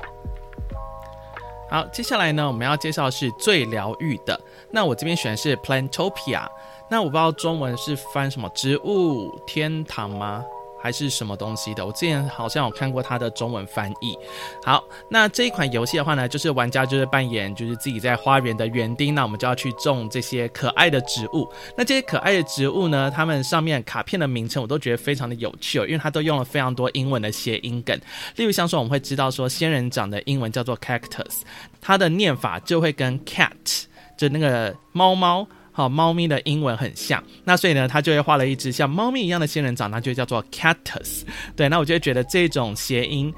[1.71, 4.39] 好，接下来呢，我们要介绍的是最疗愈的。
[4.71, 6.47] 那我这边选的是 Plantopia。
[6.91, 10.45] 那我不知道中文是翻什么植物天堂吗？
[10.83, 11.85] 还是什么东西的？
[11.85, 14.17] 我之前好像有看过它的中文翻译。
[14.65, 21.47] 好，那这一款游戏的话呢，就是玩家就是扮演就是自己在花园的园丁，那我们就要去种这些可爱的植物。
[21.77, 27.95] 那这些可爱的植物呢，它们上面卡片的名称我都觉得非常的有趣哦，因为它都用了非常多英文的谐音梗。
[28.37, 31.43] 例如像说我们会知道说仙人掌的英文叫做 cactus，
[31.79, 33.85] 它的念法就会跟 cat
[34.17, 35.47] 就那个猫猫。
[35.73, 41.23] 好，猫咪的英文很像，那所以呢，他就会画了一只像猫咪一样的仙人掌，那就叫做 cactus。
[41.55, 43.33] 对，那我就会觉得这种谐音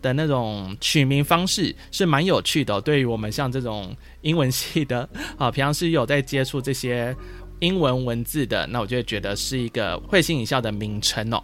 [0.00, 2.80] 的那种取名方式是蛮有趣的。
[2.80, 7.14] 对于我们像这种英文系的，啊，平常是有在接触这些
[7.60, 11.42] 英文文字的，那我就会觉得是一个会心一笑的名称哦。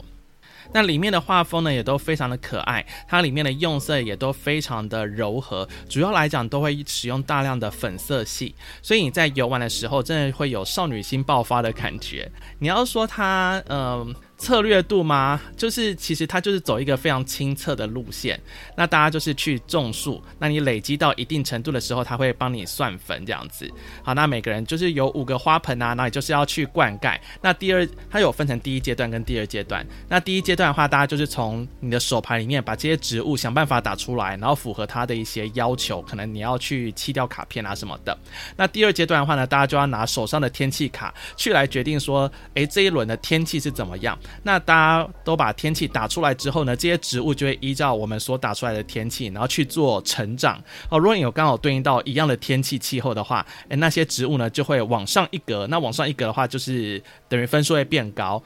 [0.73, 12.31] 那里面的画风呢，也都非常的可爱，它里面的用色也都非常的柔和，主要来讲都会使用大量的粉色系，所以你在游玩的时候，真的会有少女心爆发的感觉。
[12.59, 15.41] 你要说它，嗯、策略度吗？
[15.57, 18.41] 就是其实它就是走一个非常亲测的路线。
[18.77, 23.69] 那大家就是去种树，那你累积到一定程度的时候，它会帮你算分这样子。
[24.03, 27.19] 好，那每个人就是有五个花盆啊，那你就是要去灌溉。
[27.43, 29.85] 那第二，它有分成第一阶段跟第二阶段。
[30.09, 38.17] 那第一阶段的话，大家就是从你的手牌里面把这些植物想办法打出来，然后符合它的一些要求，可能你要去弃掉卡片啊什么的。
[38.57, 44.17] 那第二阶段的话呢，大家就要拿手上的天气卡去来决定说，诶，这一轮的天气是怎么样。
[44.43, 50.63] 那大家都把天气打出来之后呢，这些植物就会依照我们所打出来的天气，然后去做成长。
[50.89, 55.67] 哦，如果你有刚好对应到一样的天气气候的话，诶，那些植物呢就会往上一格。
[55.69, 58.43] 那往上一格的话，就是等于分数会变高。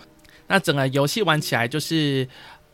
[0.49, 2.29] 那整个游戏玩起来就是，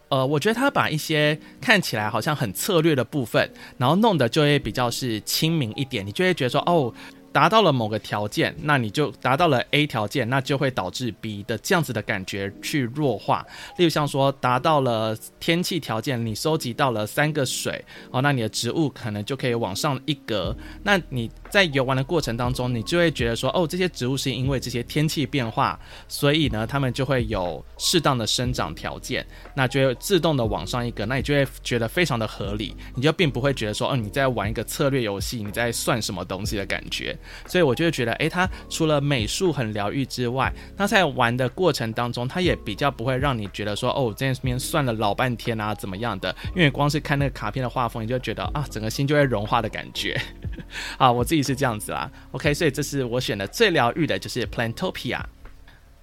[0.09, 6.93] 呃，我觉得他把一些看起来好像很策略的部分，然后弄得就会比较是亲民一点，你就会觉得说，哦。
[7.39, 13.47] 达到了某个条件，那你就达到了 A 条件，那就会导致 B 的这样子的感觉去弱化。
[13.77, 20.53] 例如像说达到了天气条件，你收集到了三个水哦，那你的植物可能就可以往上一格。
[20.83, 29.25] 那你在游玩的过程当中，你就会觉得说，哦，这些植物是因为这些天气变化，所以呢，它们就会有适当的生长条件，
[29.55, 37.17] 那就会自动的往上一格，那你就会觉得非常的合理，你就并不会觉得说，哦，你在玩一个策略游戏，你在算什么东西的感觉。
[37.47, 46.35] 所以我就会觉得，诶，它除了美术很疗愈之外，那在玩的过程当中，它也比较不会让你觉得说，哦，这边算了老半天啊，怎么样的？
[46.55, 50.21] 因为光是看那个卡片的画风，你就觉得啊，整个心就会融化的感觉。
[50.99, 52.11] 啊，我自己是这样子啦。
[52.33, 55.21] OK，所以这是我选的最疗愈的，就是 Plantopia。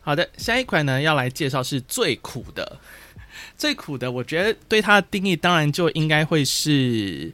[0.01, 2.79] 好的，下一款呢要来介绍是最苦的，
[3.57, 7.31] 最苦的，我觉得对它的定义当然就应该会是。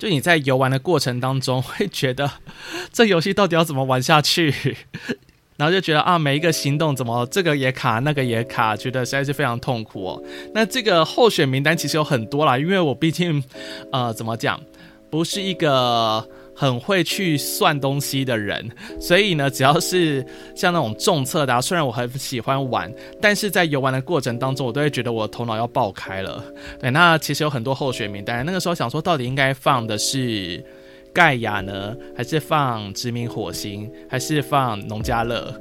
[0.00, 2.28] 就你在游玩的过程当中，会觉得
[2.90, 4.52] 这游戏到底要怎么玩下去，
[5.58, 10.22] 然后就觉得啊，每一个行动怎么这个也卡，那个也卡，觉得实在是非常痛苦哦。
[10.54, 13.44] 那这个候选名单其实有很多啦，因为我毕竟
[13.92, 14.58] 呃怎么讲，
[15.10, 16.26] 不是一个。
[16.60, 18.70] 很会去算东西的人，
[19.00, 20.22] 所以呢，只要是
[20.54, 26.44] 像那种重测的啊，虽然我很喜欢玩，但是在游玩的过程当中，我都会觉得我头脑要爆开了。
[26.78, 30.62] 对，那其实有很多候选名单，那个时候想说，到底应该放的是
[31.14, 35.58] 盖亚呢，还是放殖民火星，还是放农家乐？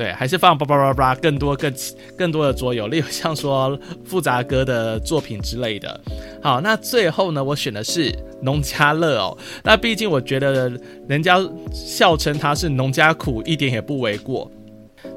[0.00, 1.70] 对，还是放叭叭叭叭，更多更
[2.16, 6.00] 更多的桌游，例如像说复杂哥的作品之类的。
[6.42, 9.36] 好，那最后呢，我选的是农家乐哦。
[9.62, 10.72] 那毕竟我觉得
[11.06, 11.38] 人家
[11.70, 14.50] 笑称它是农家苦，一点也不为过。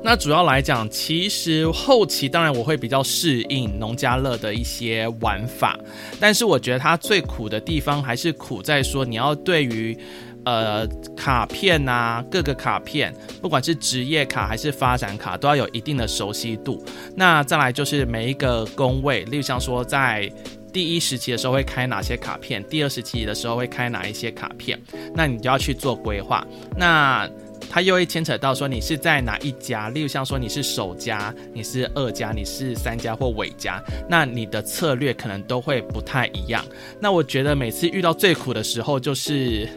[0.03, 5.79] 那主要来讲，其实后期当然我会比较适应农家乐的一些玩法，
[6.19, 9.97] 但是我觉得它最苦的地方还是苦在说你要对于。
[10.45, 16.83] 呃卡片啊，各个卡片，不管是职业卡还是发展卡，都要有一定的熟悉度。
[17.15, 20.31] 那再来就是每一个工位，例如像说在
[20.71, 24.79] 第一时期的时候会开哪些卡片，第二时期的时候会开哪一些卡片，
[25.13, 26.45] 那你就要去做规划。
[26.75, 27.29] 那
[27.69, 36.63] 它又会牵扯到说你是在哪一家，例如像说你是首家，你是二家，你是三家或尾家，那你的策略可能都会不太一样。
[36.99, 39.67] 那我觉得每次遇到最苦的时候，就是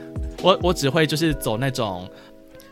[0.42, 2.08] 我我只会就是走那种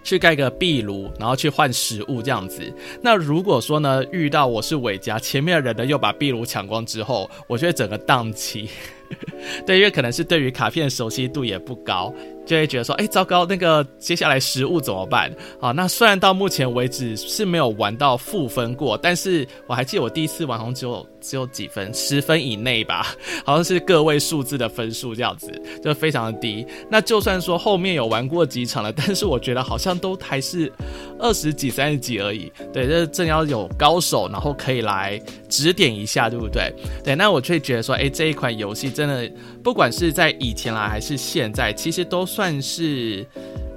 [0.03, 2.61] 去盖个壁炉，然后去换食物这样子。
[3.03, 8.69] 那如果说呢，遇到我是尾家，前面的人呢又把壁炉抢光之后，我觉得整个档期，
[9.67, 12.12] 对，因为可能是对于卡片熟悉度也不高。
[12.47, 15.35] 就会觉得说，哎，糟糕，那个接下来食物怎么办？
[15.59, 23.16] 好，那虽然到目前为止是没有玩到负分过，但是我还记得我第一次玩好像只有只有几分，十分以内吧，
[23.47, 25.51] 好像是个位数字的分数这样子，
[25.83, 26.66] 就非常的低。
[26.91, 30.70] 那就算说后面有玩过几场了，但是我觉得好像都还是
[31.18, 32.53] 二十几、三十几而已。
[32.72, 35.18] 对，这正要有高手，然后可以来
[35.49, 36.70] 指点一下，对不对？
[37.03, 39.31] 对，那我却觉得说，哎，这一款游戏真的，
[39.62, 42.27] 不管是在以前啦，还是现在，其实都。
[42.35, 43.25] 算是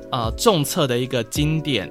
[0.10, 1.88] 呃重测的一个经典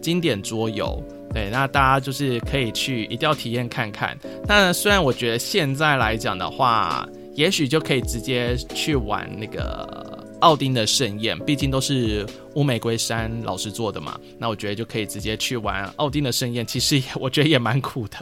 [0.00, 4.16] 经典桌游，对，那大家就是可以去一定要体验看看。
[4.46, 14.18] 那虽然我觉得现在来讲的话，也许就可以直接去玩那个奥丁的盛宴，毕竟都是乌玫瑰山老师做的嘛。
[14.38, 18.18] 那我觉得就可以直接去玩奥丁的盛宴，其实也我觉得也蛮苦的。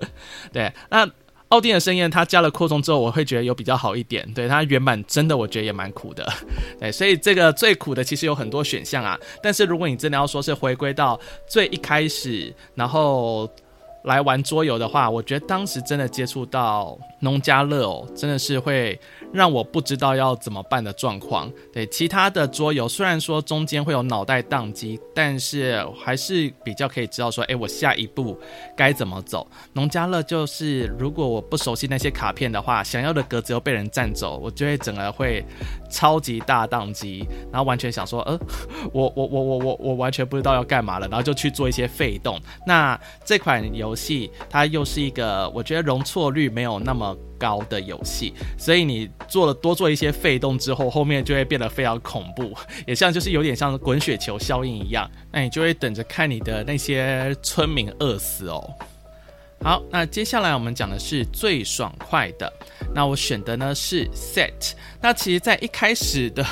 [0.52, 1.08] 对，那。
[1.48, 4.28] 奥丁的盛宴，它加了扩充之后，我会觉得有比较好一点。
[4.34, 6.26] 对，它原版真的，我觉得也蛮苦的。
[6.80, 9.18] 对，所以这个最苦的其实有很多选项啊。
[9.42, 11.18] 但是如果你真的要说是回归到
[11.48, 13.48] 最一开始，然后
[14.06, 18.98] 来玩桌游的话，我觉得当时真的接触到农家乐哦，真的是会。
[19.32, 21.50] 让我不知道要怎么办的状况。
[21.70, 28.38] 对，其他的桌游，虽然说中间会有脑袋宕机，但是还是比较可以知道说，哎，我下一步
[28.74, 29.46] 该怎么走。
[29.74, 35.44] 农家乐就是，如果我不熟悉那些卡片的话，想要的格子又被人占走，我就会整个会
[35.90, 38.38] 超级大宕机，然后完全想说，呃，
[38.92, 42.40] 我我我我我我完全不知道要干嘛了，然后就去做一些废动。
[42.64, 52.54] 那这款游戏它又是一个，我觉得容错率没有那么高的游戏，所以你做了多做一些废动之后，后面就会变得非常恐怖，
[52.86, 58.62] 也像就是有点像滚雪球效应一样，那你就会等着看你的那些村民饿死哦。
[59.62, 62.52] 好，那接下来我们讲的是最爽快的，
[62.94, 64.72] 那我选的呢是 Set。
[65.00, 66.44] 那其实，在一开始的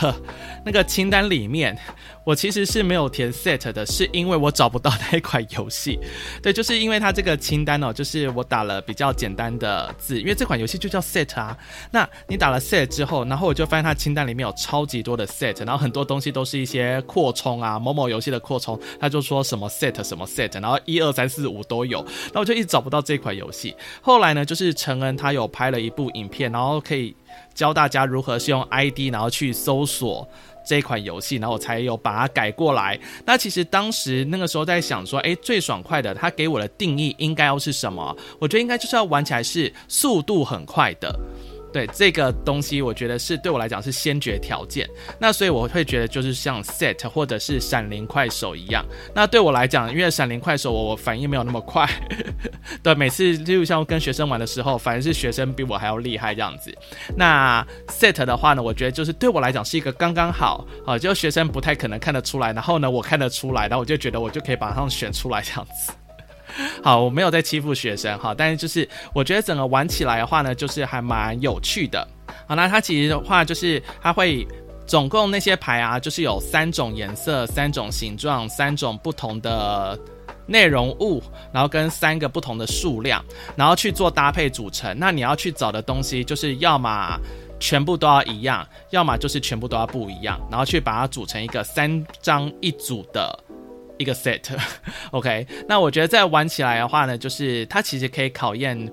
[0.65, 1.79] 那个清单里面。
[2.25, 5.99] 我其实是没有填 set 的，是因为我找不到那一款游戏。
[6.43, 11.57] 对，就是因为它这个清单哦，就是我打了比较简单的字，因为这款游戏就叫 set 啊。
[11.91, 23.77] 那你打了 set 之后，然后我就发现它清单里面有超级多的 set，然后很多东西都是一些扩充啊，某某游戏的扩充，他就说什么 set 什么 set，然后一二三四五都有，那我就一直找不到这款游戏。
[24.01, 27.15] 后来呢，就是承恩他有拍了一部影片，然后可以
[27.53, 30.27] 教大家如何是用 ID 然后去搜索。
[30.65, 32.99] 这款游戏，然后我才有把它改过来。
[33.25, 38.17] 那其实当时那个时候在想说，诶，最爽快的，它给我的定义应该要是什么？
[38.39, 41.15] 我觉得应该就是要玩起来是速度很快的。
[41.75, 44.89] 对这个东西，我觉得是对我来讲是先决条件。
[45.19, 48.87] 那所以我会觉得就是像 Set 或者是闪灵快手一样。
[49.13, 51.85] 那对我来讲，因为闪灵快手我我反应没有那么快，
[52.81, 56.73] 对，每次就像跟学生玩的时候，反而是学生比我还要厉害这样子。
[57.17, 65.93] 那 Set 的话呢，我觉得就是对我来讲是一个刚刚好啊，就学生不太可能看得出来，然后呢我看得出来，然后我就觉得我就可以把它选出来这样子。
[66.83, 72.07] 好，我没有在欺负学生哈，但是就是我觉得整个玩起来的话呢，就是还蛮有趣的。
[72.47, 74.47] 好，那它其实的话就是它会
[74.87, 79.99] 总共那些牌啊，就是有三种颜色、三种形状、三种不同的
[80.47, 83.25] 内容物，然后跟三个不同的数量，
[83.57, 84.97] 然后去做搭配组成。
[84.99, 87.19] 那你要去找的东西，就是要么
[87.59, 93.39] 全部都要一样，要么就是全部都要不一样，然后去把它组成一个三张一组的。
[93.97, 98.93] 一个 set，OK， 那我觉得在玩起来的话呢，就是它其实可以考验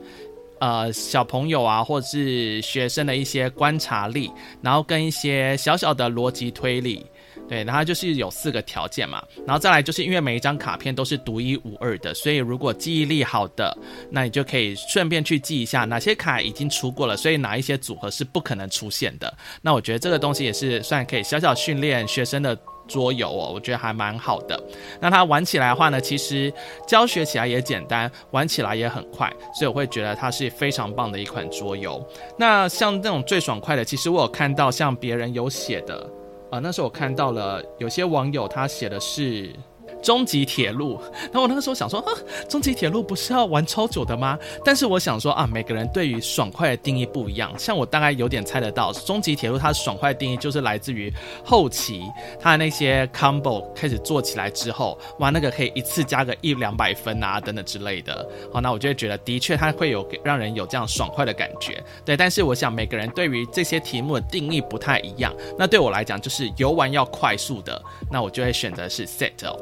[0.59, 4.31] 呃小朋友啊，或者是学生的一些观察力，
[4.61, 7.03] 然后跟一些小小的逻辑推理，
[7.49, 13.75] 对，然后就是有四个条件嘛，然后再来就是因为每一张卡片都是独一无二的，所以如果记忆力好的，
[14.11, 19.35] 那你就可以顺便去记一下哪些卡已经出过了，所以哪一些组合是不可能出现的。
[19.63, 22.55] 那我觉得这个东西也是算可以小小训练学生的。
[22.91, 24.61] 桌游哦，我觉得还蛮好的。
[24.99, 26.53] 那它玩起来的话呢，其实
[26.85, 32.05] 教学起来也简单，玩起来也很快，所以我会觉得它是非常棒的一款桌游。
[32.37, 36.07] 那像这种最爽快的，其实我有看到像别人有写的
[36.51, 39.55] 呃，那时候我看到了有些网友他写的是。
[40.01, 40.99] 终极铁路，
[41.31, 42.11] 那我那个时候想说，啊，
[42.49, 44.37] 终极铁路不是要玩超久的吗？
[44.65, 47.53] 但是我想说啊，每个人对于爽快的定义不一样。
[47.57, 52.03] 像我大概有点猜得到，终极铁路它爽快的定义就是来自于后期
[52.39, 58.27] 它的那些 combo 开始做起来之后，哇，那个可以一次加个一两百分啊，等等之类的。
[58.51, 61.81] 好，那我就会觉得的确它会有让人有这样爽快的感觉。
[62.03, 65.33] 对，但是我想每个人对于这些题目的定义不太一样。
[65.57, 69.57] 那对我来讲，就是游玩要快速的，那我就会选择是 set 哦。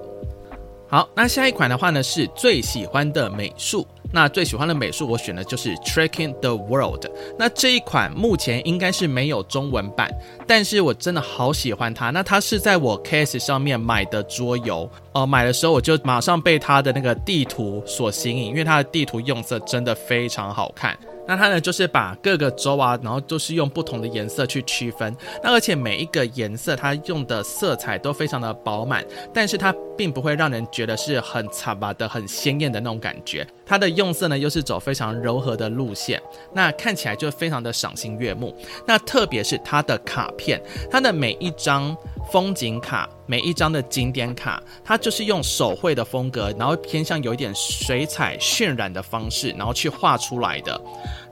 [0.90, 3.86] 好，那下一款的话呢，是最喜欢的美术。
[4.12, 7.06] 那最喜欢的美术，我选的就是 Tracking the World。
[7.38, 10.10] 那这一款目前应该是没有中文版，
[10.48, 12.10] 但是我真的好喜欢它。
[12.10, 20.98] 那它是在我 KS 上面买的桌游，呃，买的时候我就马上被它的那个地图所吸引，因为它的地图用色真的非常好看。
[21.30, 25.16] 那它呢，就是把各个州啊，然后就是用不同的颜色去区分。
[25.44, 33.46] 那而且每一个颜色它用的色彩都非常的饱满，但是它并不会让人觉得是很惨吧的、很鲜艳的那种感觉。
[33.70, 36.20] 它的用色呢，又是走非常柔和的路线，
[36.52, 38.52] 那看起来就非常的赏心悦目。
[38.88, 40.60] 那特别是它的卡片，
[40.90, 41.96] 它的每一张
[42.32, 50.82] 风景卡，每一张的景点卡，它就是用手绘的风格，然后偏向有一点水彩渲染的方式，然后去画出来的。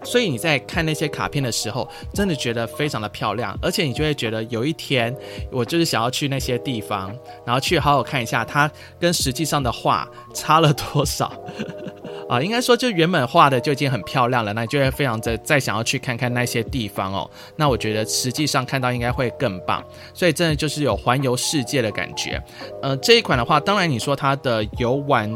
[0.03, 5.13] 所以你在看那些卡片的时候，真的觉得非常的漂亮，而且你就会觉得有一天
[5.51, 7.11] 我就是想要去那些地方，
[7.43, 11.33] 然后去好好看一下它跟实际上的画差了多少。
[12.29, 17.29] 啊，应该说就原本画的就已经很漂亮了，那就会非常的再想要去看看那些地方哦。
[17.55, 22.41] 那我觉得实际上看到应该会更棒，所以真的就是有环游世界的感觉。
[22.81, 25.29] 呃，这一款的话，当然你说它的游玩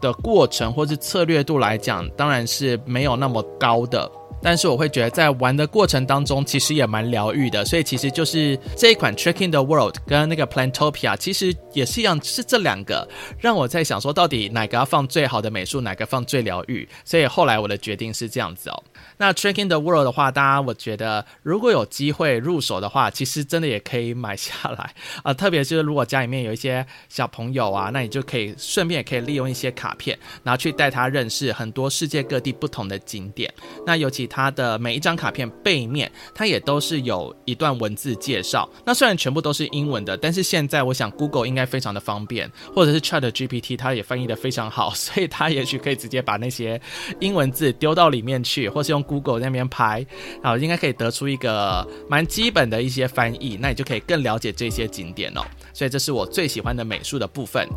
[0.00, 4.10] 的过程或是策略度来讲，当然是没有那么高的。
[4.42, 7.64] 但是我会觉得在玩的过程当中，其实也蛮疗愈的。
[7.64, 16.88] 所以其实就是这一款 Tricking the World 跟那个 Plantopia，其实也是一样，是这两个让我在想说，到底哪个要放最好的美术，哪个放最疗愈。
[17.04, 18.82] 所以后来我的决定是这样子哦。
[19.18, 33.52] 那 Tracking the World 的话，大家我觉得如果有机会入手的话，其实真的也可以买下来 啊、特别是如果家里面有一些小朋友啊，那你就可以顺便也可以利用一些卡片，然后去带他认识很多世界各地不同的景点。
[33.86, 38.68] 那尤其它的每一张卡片背面，它也都是有一段文字介绍。
[38.84, 46.80] 那虽然全部都是英文的，但是现在我想 Google 应该非常的方便，或者是 Chat GPT 它也翻译的非常好，所以它也许可以直接把那些
[47.20, 49.01] 英文字丢到里面去，或是用。
[49.02, 50.06] Google 那边拍，
[50.42, 55.42] 然后，应该可以得出一个蛮基本的一些翻译，那你就可以更了解这些景点哦。
[55.72, 57.68] 所以这是我最喜欢的美术的部分。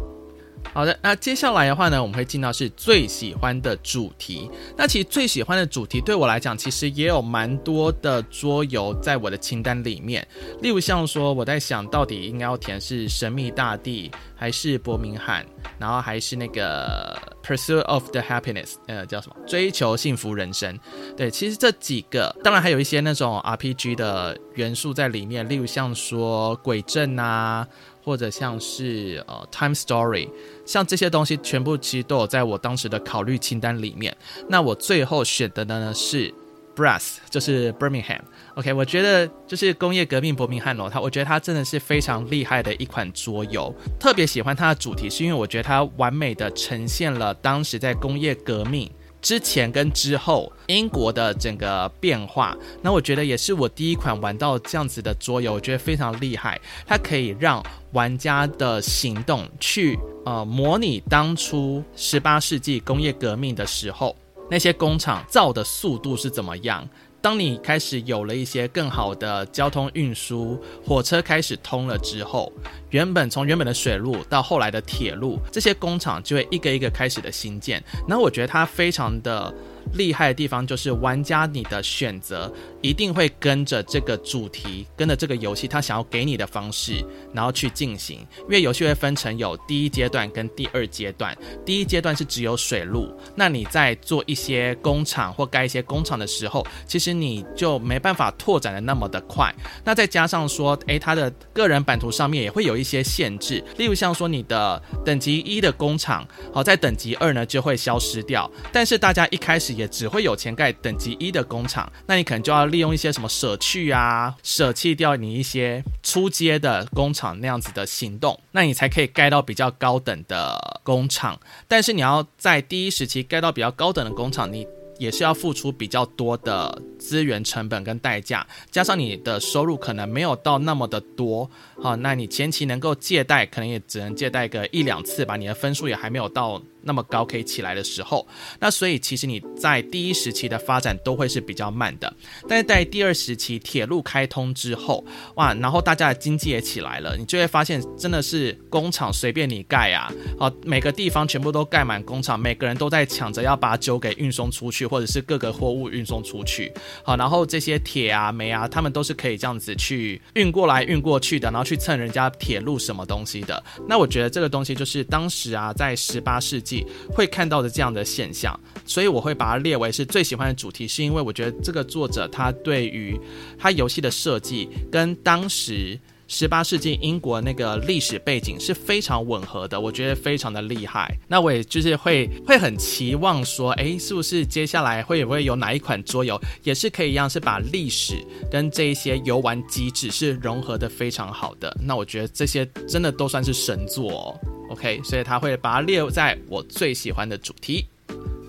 [0.73, 4.49] 好的，那接下来的话呢，我们会进到是最喜欢的主题。
[4.75, 10.27] 那其实最喜欢的主题对我来讲，其实也有蛮多的桌游在我的清单里面。
[10.61, 15.45] 例如像说，我在想到底应该要填是神秘大地，还是伯明翰，
[15.79, 19.35] 然后还是那个 Pursuit of the Happiness，呃，叫什么？
[19.47, 20.77] 追求幸福人生。
[21.15, 27.65] 对，其实这几个，当然还有一些那种 RPG 的元素在里面，例如像说鬼镇啊。
[28.05, 30.29] 或者像是呃，Time Story，
[30.65, 34.15] 像这些东西全部其实都有在我当时的考虑清单里面。
[34.49, 36.33] 那我最后选的呢是
[36.75, 38.19] Brass，就是 Birmingham。
[38.55, 43.73] OK，我觉得就是工业革命伯明翰哦，它我觉得它真的是非常厉害的一款桌游。
[43.99, 48.89] 特别喜欢它的主题，是因为我觉得它完美的呈现了当时在工业革命
[49.25, 56.61] 之前跟之后英国的整个变化，那我觉得也是我第一款玩到这样子的桌游，我觉得非常厉害。
[56.85, 64.15] 它可以让玩家的行动去呃模拟当初十八世纪工业革命的时候
[64.47, 66.87] 那些工厂造的速度是怎么样。
[67.25, 72.53] 当你开始有了一些更好的交通运输，火车开始通了之后，
[72.91, 77.83] 原本从原本的水路到后来的铁路，这些工厂就会一个一个开始的新建。
[78.07, 79.51] 然后我觉得它非常的。
[79.93, 82.51] 厉害的地方就是玩家，你的选择
[82.85, 88.19] 一定会跟着这个主题，跟着这个游戏他想要给你的方式，然后去进行。
[88.43, 91.35] 因为游戏会分成有第一阶段跟第二阶段。
[91.65, 99.53] 第一阶段是只有水路，那你在做一些工厂或盖一些工厂的时候，其实你就没办法拓展的那么的快。
[99.83, 108.49] 那再加上说，诶，它的个人版图上面也会有一些限制，例如像说你的等级一的工厂，好，在等级二呢就会消失掉。
[108.71, 121.39] 但是大家一开始也只会有钱盖等级一的工厂，那你可能就要利用一些什么舍去啊，舍弃掉你一些出街的工厂那样子的行动，那你才可以盖到比较高等的工厂。
[121.69, 124.67] 但是你要在第一时期盖到比较高等的工厂，你
[124.99, 131.49] 也是要付出比较多的资源成本跟代价，加上你的收入可能没有到那么的多，
[131.79, 138.27] 好，那你前期能够借贷，可能也只能借贷个一两次吧，你的分数也还没有到那么高可以起来的时候，
[138.59, 142.11] 那所以其实你在第一时期的发展都会是比较慢的，
[142.49, 156.71] 但是在第二时期铁路开通之后，哇，然后大家的经济也起来了，你就会发现真的是工厂随便你盖啊，好，每个地方全部都盖满工厂，每个人都在抢着要把酒给运送出去，或者是各个货物运送出去，
[157.03, 163.61] 好，然后这些铁啊、煤啊，他们都是可以这样子去运过来、运过去的，然后去蹭人家铁路什么东西的。
[163.87, 166.85] 那我觉得这个东西就是当时啊，在十八世纪。
[167.13, 173.17] 会看到的这样的现象，所以我会把它列为是最喜欢的主题，是因为我觉得这个作者他对于
[173.57, 175.97] 他游戏的设计跟当时
[176.27, 181.15] 十八世纪英国那个历史背景是非常吻合的，我觉得非常的厉害。
[181.27, 188.15] 那我也就是会会很期望说，哎，是不是接下来会不会有哪一款桌游也是可以一样是把历史
[188.51, 191.75] 跟这一些游玩机制是融合的非常好的？
[191.81, 194.39] 那我觉得这些真的都算是神作哦。
[194.71, 197.85] OK，所以他会把它列在我最喜欢的主题。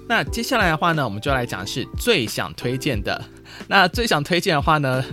[0.09, 3.23] 那接下来的话呢，我们就来讲是最想推荐的。
[3.69, 5.05] 那最想推荐的话呢，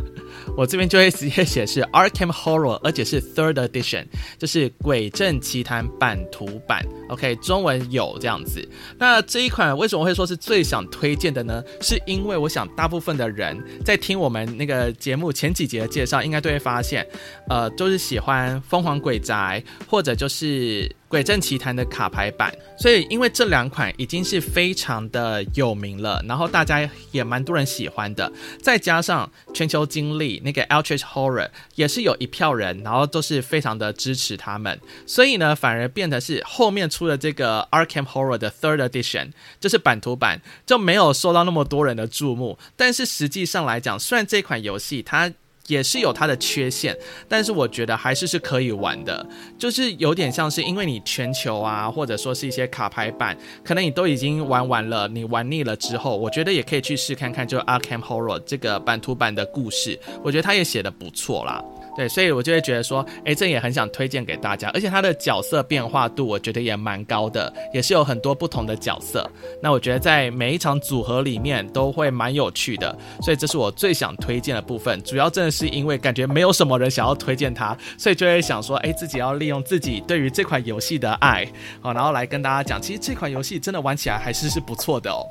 [0.56, 4.06] 我这边就会直接写是 Arkham Horror，而且是 Third Edition，
[4.38, 6.86] 就是《鬼镇奇谭》版图版。
[7.10, 8.68] OK，中文有这样子。
[8.98, 11.64] 那这一款为什么会说是最想推荐的呢？
[11.82, 17.06] 是因为我想大部分的人在听我们那个节目前几集的介绍，应该都会发现，
[17.50, 20.88] 呃，都是喜欢《疯狂鬼宅》或者就是。
[21.14, 28.34] 《鬼镇奇谭》的卡牌版，所以因为这两款已经是非常的有名了，然后大家也蛮多人喜欢的，
[28.64, 45.32] 再加上全球经历那个 a l t r i c h Horror 也是有一票人，然后都是非常的支持他们，所以呢，反而变得是后面出的这个 Arkham Horror 的 Third Edition，就是版图版就没有受到那么多人的注目，但是实际上来讲，虽然这款游戏它。
[45.74, 46.96] 也是有它的缺陷，
[47.28, 49.26] 但是我觉得还是是可以玩的，
[49.58, 61.64] 就是有点像是因为你全球啊，或者说是一些卡牌版，可能你都已经玩完了，你玩腻了之后，我觉得也可以去试看看，就 Arkham Horror 这个版图版的故事，我觉得他也写的不错啦。
[61.96, 69.30] 对，所以我就会觉得说，诶，这也很想推荐给大家，而且它的角色变化度，我觉得也蛮高的，也是有很多不同的角色。
[69.62, 75.02] 那我觉得在每一场组合里面都会蛮有趣的，所以这是我最想推荐的部分。
[75.04, 81.48] 主要真的是因为感觉没有什么人想要推荐它，所以就会想说，诶，自己要利用自己对于这款游戏的爱，
[81.82, 85.24] 好，然后来跟大家讲，其实这款游戏真的玩起来还是是不错的哦。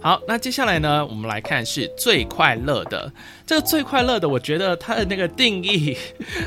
[0.00, 3.12] 好，那接下来呢，我们来看是最快乐的。
[3.44, 5.96] 这个最快乐的，我觉得它的那个定义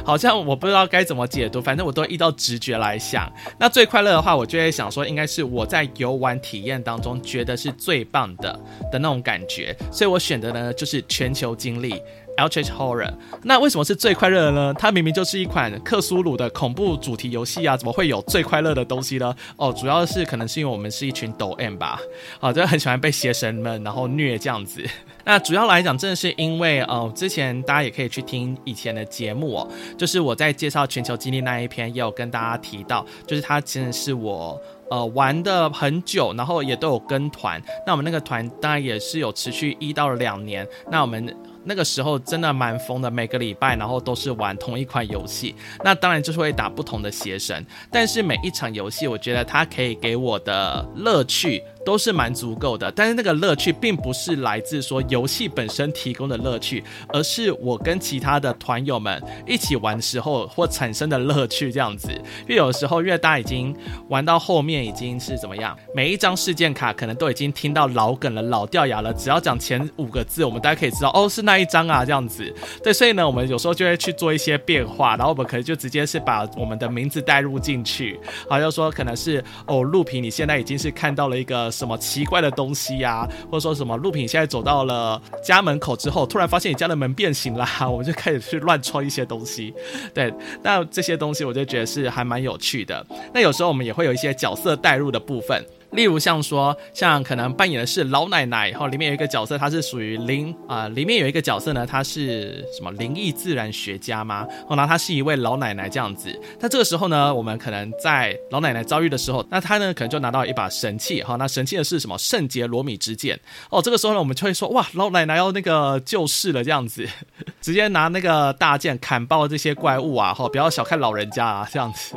[0.06, 3.32] 好像我不知道该怎么解读，反正我都依照直觉来想。
[3.60, 8.54] 那最快乐的话，我就会想说，应该是我在游玩体验当中觉得是最棒的
[8.92, 12.02] 的那种感觉，所以我选的呢就是全球经历。
[12.38, 13.14] Eldritch Horror，
[13.44, 14.74] 那为什么是最快乐的呢？
[14.78, 19.36] 它明明就是一款克苏鲁的恐怖主题游戏啊，怎么会有最快乐的东西呢？
[19.58, 22.00] 哦，主要是可能是因为我们是一群抖 M 吧，
[22.40, 24.84] 啊，就很喜欢被邪神们然后虐这样子。
[25.24, 29.68] 那主要来讲，真的是因为哦，之前大家也可以去听以前的节目哦，
[29.98, 34.60] 就是我在介绍全球经历那一篇，也有跟大家提到，就是它真的是我
[34.90, 37.62] 呃玩的很久，然后也都有跟团。
[37.86, 40.68] 那我们那个团当然也是有持续一到两年。
[40.90, 41.36] 那我们。
[41.64, 51.62] 那个时候真的蛮疯的，每个礼拜然后都是玩同一款游戏，那当然就是会打不同的邪神，但是每一场游戏，我觉得它可以给我的乐趣。
[51.84, 62.12] 都是蛮足够的，但是那个乐趣并不是来自说游戏本身提供的乐趣，而是我跟其他的团友们一起玩的时候或产生的乐趣这样子。
[62.42, 63.76] 因为有时候，因为大家已经
[64.10, 72.54] 玩到后面已经是怎么样，每一张事件卡可能都已经听到老梗了、老掉牙了，只要讲前五个字，我们大家可以知道哦，是那一张啊这样子。
[72.84, 81.71] 对，所以呢，我们有时候就会去做一些变化，然后我们可能就直接是把我们的名字带入进去，好像说可能是哦，陆平你现在已经是看到了一个。
[81.72, 89.74] 什么奇怪的东西呀、或者说什么陆品现在走到了家门口之后，突然发现你家的门变形了， 我们就开始去乱戳一些东西。
[90.14, 93.06] 对，那这些东西我就觉得是还蛮有趣的。
[93.34, 95.64] 那有时候我们也会有一些角色代入的部分。
[95.92, 104.48] 例如像说，像可能扮演的是老奶奶，然后里面有一个角色，他是属于灵啊，里面有一个角色呢，他是什么灵异自然学家吗？
[104.70, 106.34] 哦，那他是一位老奶奶这样子。
[106.60, 112.18] 那这个时候呢，我们可能在老奶奶遭遇的时候，那他呢可能就拿到一把神器，哈，那神器的是什么？
[112.18, 113.38] 圣洁罗米之剑。
[113.70, 117.06] 哦，这个时候呢，我们就会说，哇，老奶奶要那个救世了这样子，
[117.60, 122.16] 直接拿那个大剑砍爆这些怪物啊，哈，不要小看老人家啊这样子。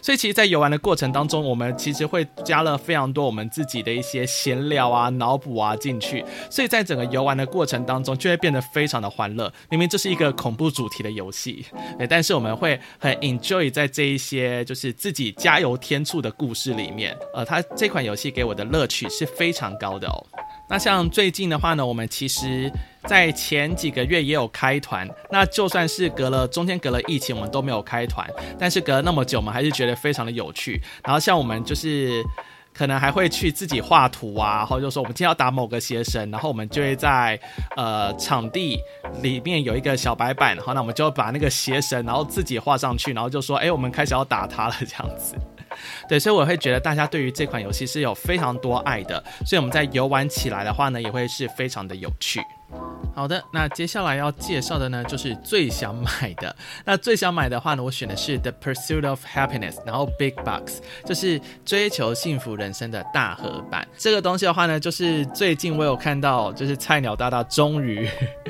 [0.00, 3.07] 所以其实，在游玩的过程当中，我们其实会加了非常。
[3.12, 9.52] 多我们自己的一些闲聊啊、脑补啊进去，所以在整个游玩的过程当中，就会变得非常的欢乐。
[9.70, 11.64] 明明这是一个恐怖主题的游戏，
[11.98, 17.16] 对，但是我们会很 enjoy 在这一些就是自己加油添醋的故事里面。
[17.34, 20.26] 呃，它这款游戏给我的乐趣是非常高的哦。
[20.70, 22.70] 那像最近的话呢，我们其实
[23.06, 25.08] 在前几个月也有开团。
[25.30, 28.28] 那就算是隔了中间隔了疫情，我们都没有开团，
[28.58, 30.78] 但是隔了那么久，我们还是觉得非常的有趣。
[31.02, 32.22] 然后像我们就是
[32.72, 37.38] 可能还会去自己画图啊，然后就说我们今天要打某个邪神，然后我们就会在
[37.76, 38.78] 呃场地
[39.20, 45.36] 里面有一个小白板，然后那我们就把那个邪神然后自己画上去，然后就说哎，我们开始要打他了这样子。
[46.08, 52.40] 对，所以我会觉得大家对于这款游戏是有非常多爱的，所以我们在游玩起来的话呢，也会是非常的有趣。
[53.14, 56.54] 好的，那接下来要介绍的呢，就是最想买的。
[56.84, 63.86] 那最想买的话呢，我选的是 The Pursuit of Happiness，然后 Big Box，就是追求幸福人生的大盒版。
[63.96, 68.08] 这个东西的话呢，就是最近我有看到，就是菜鸟大大终于，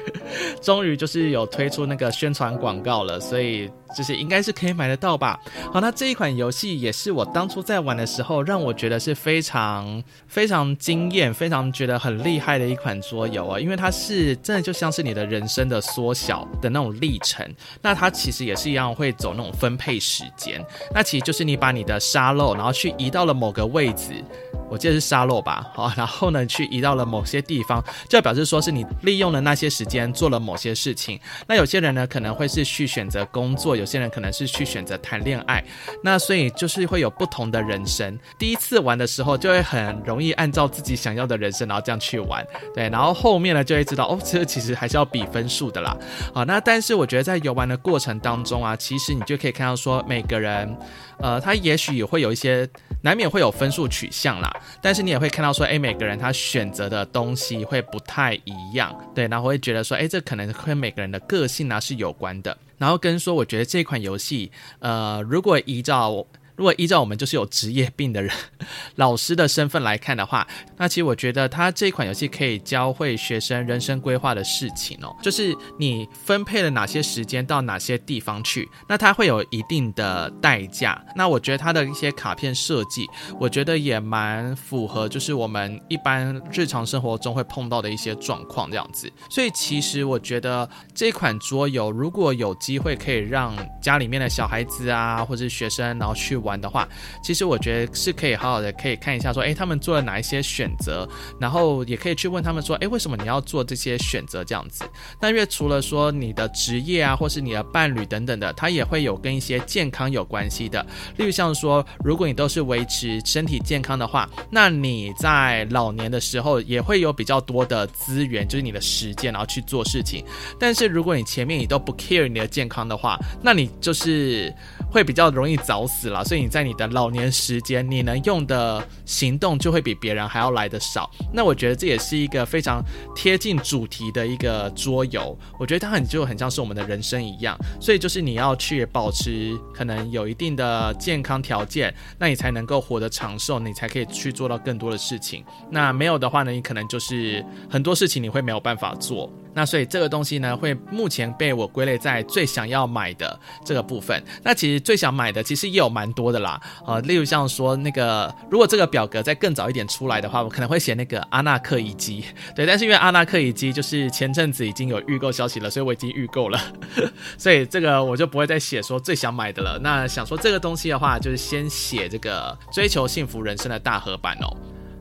[0.61, 3.71] 终于就是有推出那个宣传广告了，所以。
[3.97, 5.41] 就是应该是可以买得到吧。
[5.73, 13.59] 好，那这一款游戏也是我当初在玩的时候，让我觉得是非常非常惊艳、非常觉得很厉害的一款桌游啊。
[13.59, 17.47] 因为它是真的就像是你的人生的缩小的那种历程。
[17.83, 20.65] 那它其实也是一样会走那种分配时间。
[20.95, 24.25] 那其实就是你把你的沙漏，然后去移到了某个位置。
[24.71, 31.19] 我记得是沙漏吧，好，然后呢，去移到了某些地方，就表示说是你利用了那些时间做了某些事情。
[31.47, 35.65] 那有些人呢，可能会是去选择工作，有些人可能是去选择谈恋爱。
[36.05, 38.19] 那所以就是会有不同的人生。
[38.39, 42.91] 第一次玩的时候，就会很容易按照自己想要的人生，然后这样去玩，对。
[42.91, 45.97] 然后后面呢，就会知道哦，这其实还是要比分数的啦。
[46.35, 50.77] 好，那但是我觉得在游玩的过程当中啊，其实你就可以看到说每个人。
[51.21, 52.65] 呃，他也许也会有一些，
[53.03, 66.25] 难免会有分数取向啦，但是你也会看到说，诶，每个人他选择的东西会不太一样，对，然后会觉得说，诶，这可能跟每个人的个性啊是有关的，然后跟说，我觉得这款游戏，呃，如果依照。
[66.59, 68.35] 如果依照我们就是有职业病的人，
[68.97, 70.45] 老师的身份来看的话，
[70.77, 81.01] 那其实我觉得他这款游戏可以教会学生人生规划的事情哦，就是你分配了哪些时间到哪些地方去，那它会有一定的代价。
[81.15, 83.07] 那我觉得它的一些卡片设计，
[83.39, 89.09] 我觉得也蛮符合，就是我们一般日常生活中会碰到的一些状况这样子。
[89.31, 96.48] 所以其实我觉得这款桌游如果有机会可以让家里面的小孩子啊，或者是学生然后去玩。
[96.49, 96.89] 玩的话，
[97.23, 101.07] 其实我觉得是可以好好的可以看一下，说，诶，他们做了哪一些选择，
[101.39, 104.85] 然后也可以去问他们说，诶，为什么你要做这些选择这样子？
[105.21, 110.85] 那因为除了说你的职业啊，或是你的伴侣等等的，它也会有跟一些健康有关系的。
[111.17, 120.25] 例如像说，如果你都是维持身体健康的话，那你在老年的时候也会有比较多的资源，就是你的时间，然后去做事情。
[120.59, 124.55] 但是如果你前面你都不 care 你的健康的话，那你就是
[124.91, 126.25] 会比较容易早死了。
[126.25, 131.11] 所以你在你的老年时间，你能用的行动就会比别人还要来得少。
[131.33, 132.83] 那我觉得这也是一个非常
[133.15, 135.37] 贴近主题的一个桌游。
[135.59, 145.45] 我觉得它很就很像是我们的人生一样，所以就是你要去保持可能有一定的健康条件，那你才能够活得长寿，你才可以去做到更多的事情。
[145.71, 149.31] 那没有的话呢，你可能就是很多事情你会没有办法做。
[149.55, 154.23] 那所以这个东西呢，会目前被我归类在最想要买的这个部分。
[154.45, 162.25] 那其实最想买的其实也有蛮多的啦，呃，例如像说那个，如果这个表格再更早一点出来的话，我可能会写那个阿纳克遗迹，
[162.55, 162.67] 对。
[162.67, 166.61] 但是因为阿纳克遗迹就是前阵子已经有预购消息了，所以我已经预购了，
[167.39, 169.79] 所以这个我就不会再写说最想买的了。
[169.83, 174.57] 那想说这个东西的话，就是先写这个追求幸福人生的大盒版哦。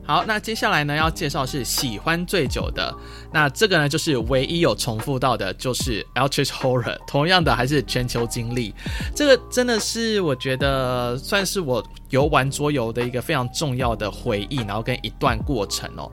[0.08, 2.90] 好，那接下来呢，要介绍是喜欢醉酒的，
[3.30, 8.74] 那这个呢就是唯一有重复到的，就是 Eldritch Horror，同样的还是全球经历，
[9.14, 16.10] 这个真的是我觉得算是我游玩桌游的一个非常重要的回忆，然后跟一段过程哦。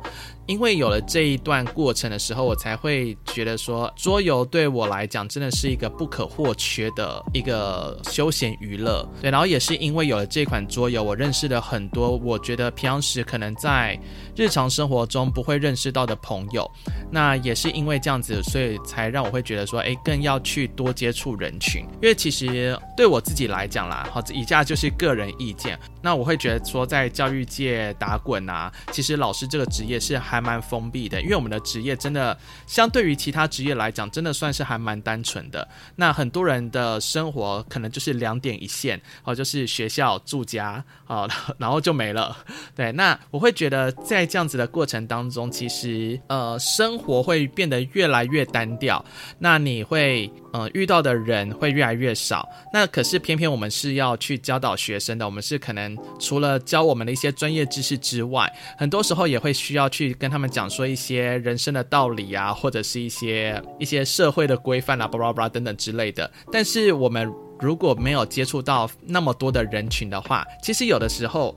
[0.48, 9.08] 因为有了这一段过程的时候，我才会觉得说，桌游对我来讲真的是一个不可或缺的一个休闲娱乐。
[9.22, 14.00] 对，然后也是因为有了这款桌游，我认识了很多我觉得平常时可能在
[14.36, 16.69] 日常生活中不会认识到的朋友。
[17.09, 21.81] 那也是因为这样子，所以才让我会觉得说，诶，更要去多接触人群。
[22.01, 25.79] 因为其实对我自己来讲啦，好，以下就是个人意见。
[26.03, 30.36] 那我会觉得说，在教育界打滚啊，其实老师这个职业是还。
[30.36, 35.65] 还蛮封闭的，因为我们的职业真的相对于其他职业来讲，真的算是还蛮单纯的。
[35.95, 41.25] 那很多人的生活可能就是两点一线，哦，就是学校、住家，哦，
[41.57, 42.36] 然后就没了。
[42.75, 49.03] 对，那我会觉得在这样子的过程当中，其实呃，生活会变得越来越单调。
[49.39, 52.47] 那你会呃遇到的人会越来越少。
[52.73, 66.32] 那可是偏偏我们是要去教导学生的，我们是可能除了教我们的一些专业知识之外，很多时候也会需要去跟他们讲说一些人生的道理啊，或者是一些一些社会的规范啊，巴拉巴拉等等之类的。
[66.51, 71.55] 但是我们如果没有接触到那么多的人群的话，其实有的时候。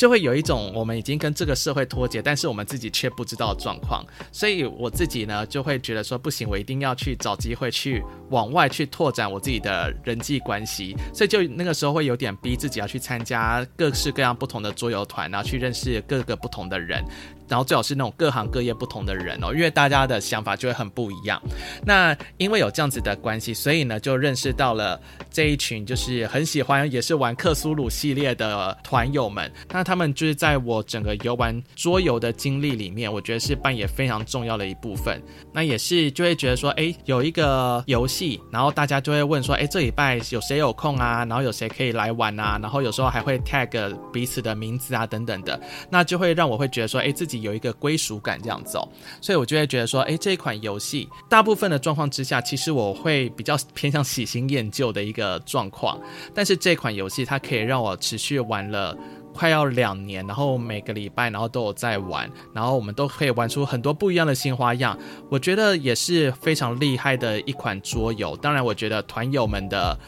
[0.00, 4.02] 就会有一种我们已经跟这个社会脱节，但是我们自己却不知道的状况。
[4.32, 10.96] 所以我自己呢，就会觉得说不行，我一定要去找机会去往外去拓展我自己的人际关系。
[11.12, 17.04] 所以就那个时候会有点逼自己要去参加各式各样不同的桌游团，然后去认识各个不同的人。
[17.50, 21.42] 然后最好是那种各行各业不同的人哦，因为大家的想法就会很不一样。
[21.84, 24.98] 那因为有这样子的关系，所以呢就认识到了
[25.32, 29.50] 这一群就是很喜欢也是玩克苏鲁系列的团友们。
[29.72, 35.20] 那他们就是在我整个游玩桌游的经历里面，我觉得是扮演非常重要的一部分。
[35.52, 41.24] 那也是就会觉得说，哎，有一个游戏，然后大家就会问说，哎，这礼拜有谁有空啊？
[41.24, 42.60] 然后有谁可以来玩啊？
[42.62, 47.39] 然后有时候还会 tag 彼此的名字啊等等的，那就会让我会觉得说，哎，自己。
[47.40, 48.88] 有一个归属感这样子哦，
[49.20, 56.00] 所以我就会觉得说，诶，这款游戏大部分的状况之下，其实我会比较偏向喜新厌旧的一个状况。
[56.34, 58.96] 但是这款游戏它可以让我持续玩了
[59.32, 64.98] 快要两年，然后每个礼拜然后都有在玩，然后我们都可以玩出很多不一样的新花样。
[65.30, 68.36] 我觉得也是非常厉害的一款桌游。
[68.36, 69.98] 当然，我觉得团友们的。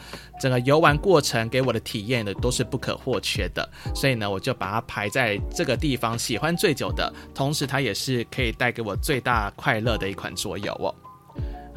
[0.43, 3.65] 整个游玩过程给我的体验的都是不可或缺的，
[3.95, 10.93] 所以呢，我就把它排在这个地方，喜欢最久的，同时它也是可以带给我最大快乐的一款桌游哦。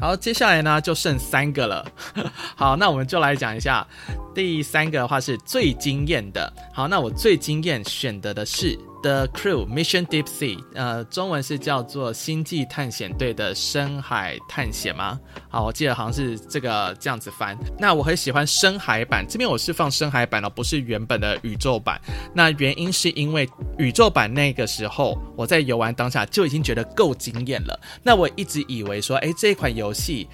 [0.00, 1.86] 好，接下来呢就剩三个了。
[2.56, 3.86] 好，那我们就来讲一下
[4.34, 6.52] 第三个的话是最惊艳的。
[6.74, 8.76] 好，那我最惊艳选择的是。
[9.02, 15.20] The Crew Mission Deep Sea，呃，中文是叫做《星际探险队》的深海探险吗？
[15.48, 17.56] 好，我记得好像是这个这样子翻。
[17.78, 22.00] 那我很喜欢深海版，这边我是放深海版哦，不是原本的宇宙版。
[22.34, 27.78] 那原因是因为宇宙版那个时候我在游玩当下就已经觉得够惊艳了。
[28.02, 30.26] 那我一直以为说，诶，这款游戏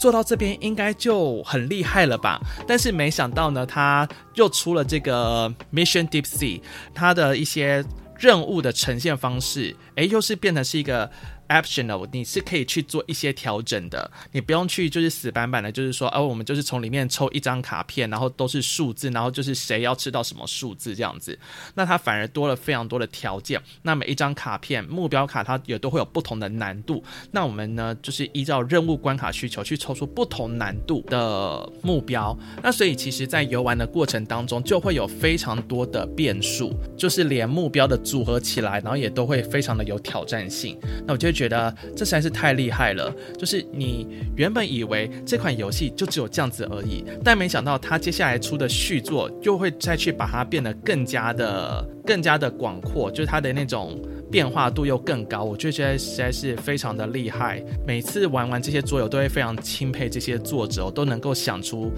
[0.00, 2.40] 做到这边应该就很厉害了吧？
[2.66, 6.60] 但是没想到呢，他又出了这个 Mission Deep Sea，
[6.94, 7.84] 他的一些。
[8.20, 11.10] 任务的呈现方式，诶，又是变成是一个。
[11.50, 21.36] Optional，你是可以去做一些调整的，你不用去就是死板板的，就是说，哦，我们就是从里面抽一张卡片，然后都是数字，然后就是谁要吃到什么数字这样子，
[21.74, 23.60] 那它反而多了非常多的条件。
[23.82, 32.38] 那每一张卡片目标卡它也都会有不同的难度，那我们呢就是依照任务关卡需求去抽出不同难度的目标。
[32.62, 40.78] 那所以其实，在游玩的过程当中，就会有非常多的变数，就是连目标的组合起来，然后也都会非常的有挑战性。
[41.04, 41.39] 那我就。
[41.40, 53.98] 觉得这实在是太厉害了，就是你原本以为这款游戏就只有这样子而已，但没想到它接下来出的续作就会再去把它变得更加的、更加的广阔，就是它的那种
[54.30, 55.42] 变化度又更高。
[55.42, 57.64] 我就觉得实在是非常的厉害。
[57.86, 61.90] 每次玩完这些桌游，都会非常钦佩这些作者，都能够想出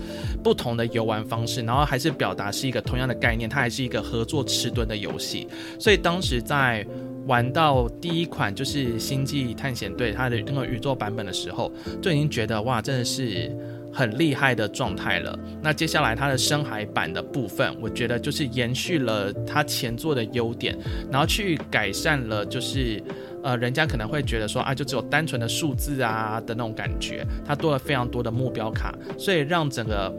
[0.45, 5.49] 不同的游玩方式，然后还是表达是一个同样的概念，它还是一个合作迟钝的游戏。
[5.81, 6.87] 所以当时在。
[7.27, 13.51] 玩到第一款就是《星际探险队》它的那个宇宙版本的时候，就已经觉得哇，真的是
[13.93, 15.39] 很厉害的状态了。
[15.63, 20.77] 那接下来它的深海版的部分，我觉得就是延续了它前作的优点，
[21.11, 23.03] 然后去改善了，就是
[23.43, 30.13] 呃，人家可能会觉得说啊，就只有单纯的数字啊的那种感觉，它多了非常多的目标卡，所以让整个。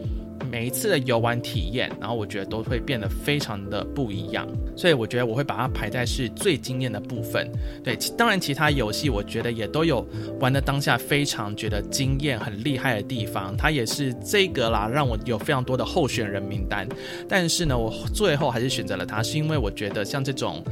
[0.53, 4.47] 每一次的游玩体验，然后我觉得都会变得非常的不一样，
[4.77, 7.51] 所以我觉得我会把它排在是最惊艳的部分。
[7.83, 10.07] 对，当然其他游戏我觉得也都有
[10.39, 16.87] 玩的当下非常觉得惊艳、很厉害的地方，它也是这个啦，让我有非常多的候选人名单。
[17.27, 20.63] 但是呢，我最后还是选择了它，是因为我觉得像这种。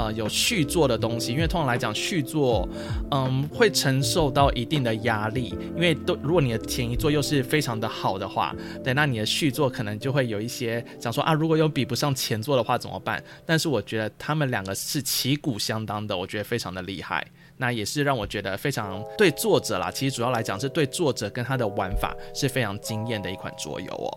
[0.00, 2.68] 呃，有续作的东西，因为通常来讲，续作，
[3.10, 13.22] 嗯，会承受到一定的压力，因为都如果你的前一作又是非常的好的话，对，那你的续作可能就会有一些想说啊，如果又比不上前作的话怎么办？
[13.44, 17.26] 但是我觉得他们两个是旗鼓相当的，我觉得非常的厉害，
[17.56, 24.08] 那也是让我觉得非常对作者啦，其实主要来讲是对作者跟他的玩法是非常惊艳的一款桌游哦。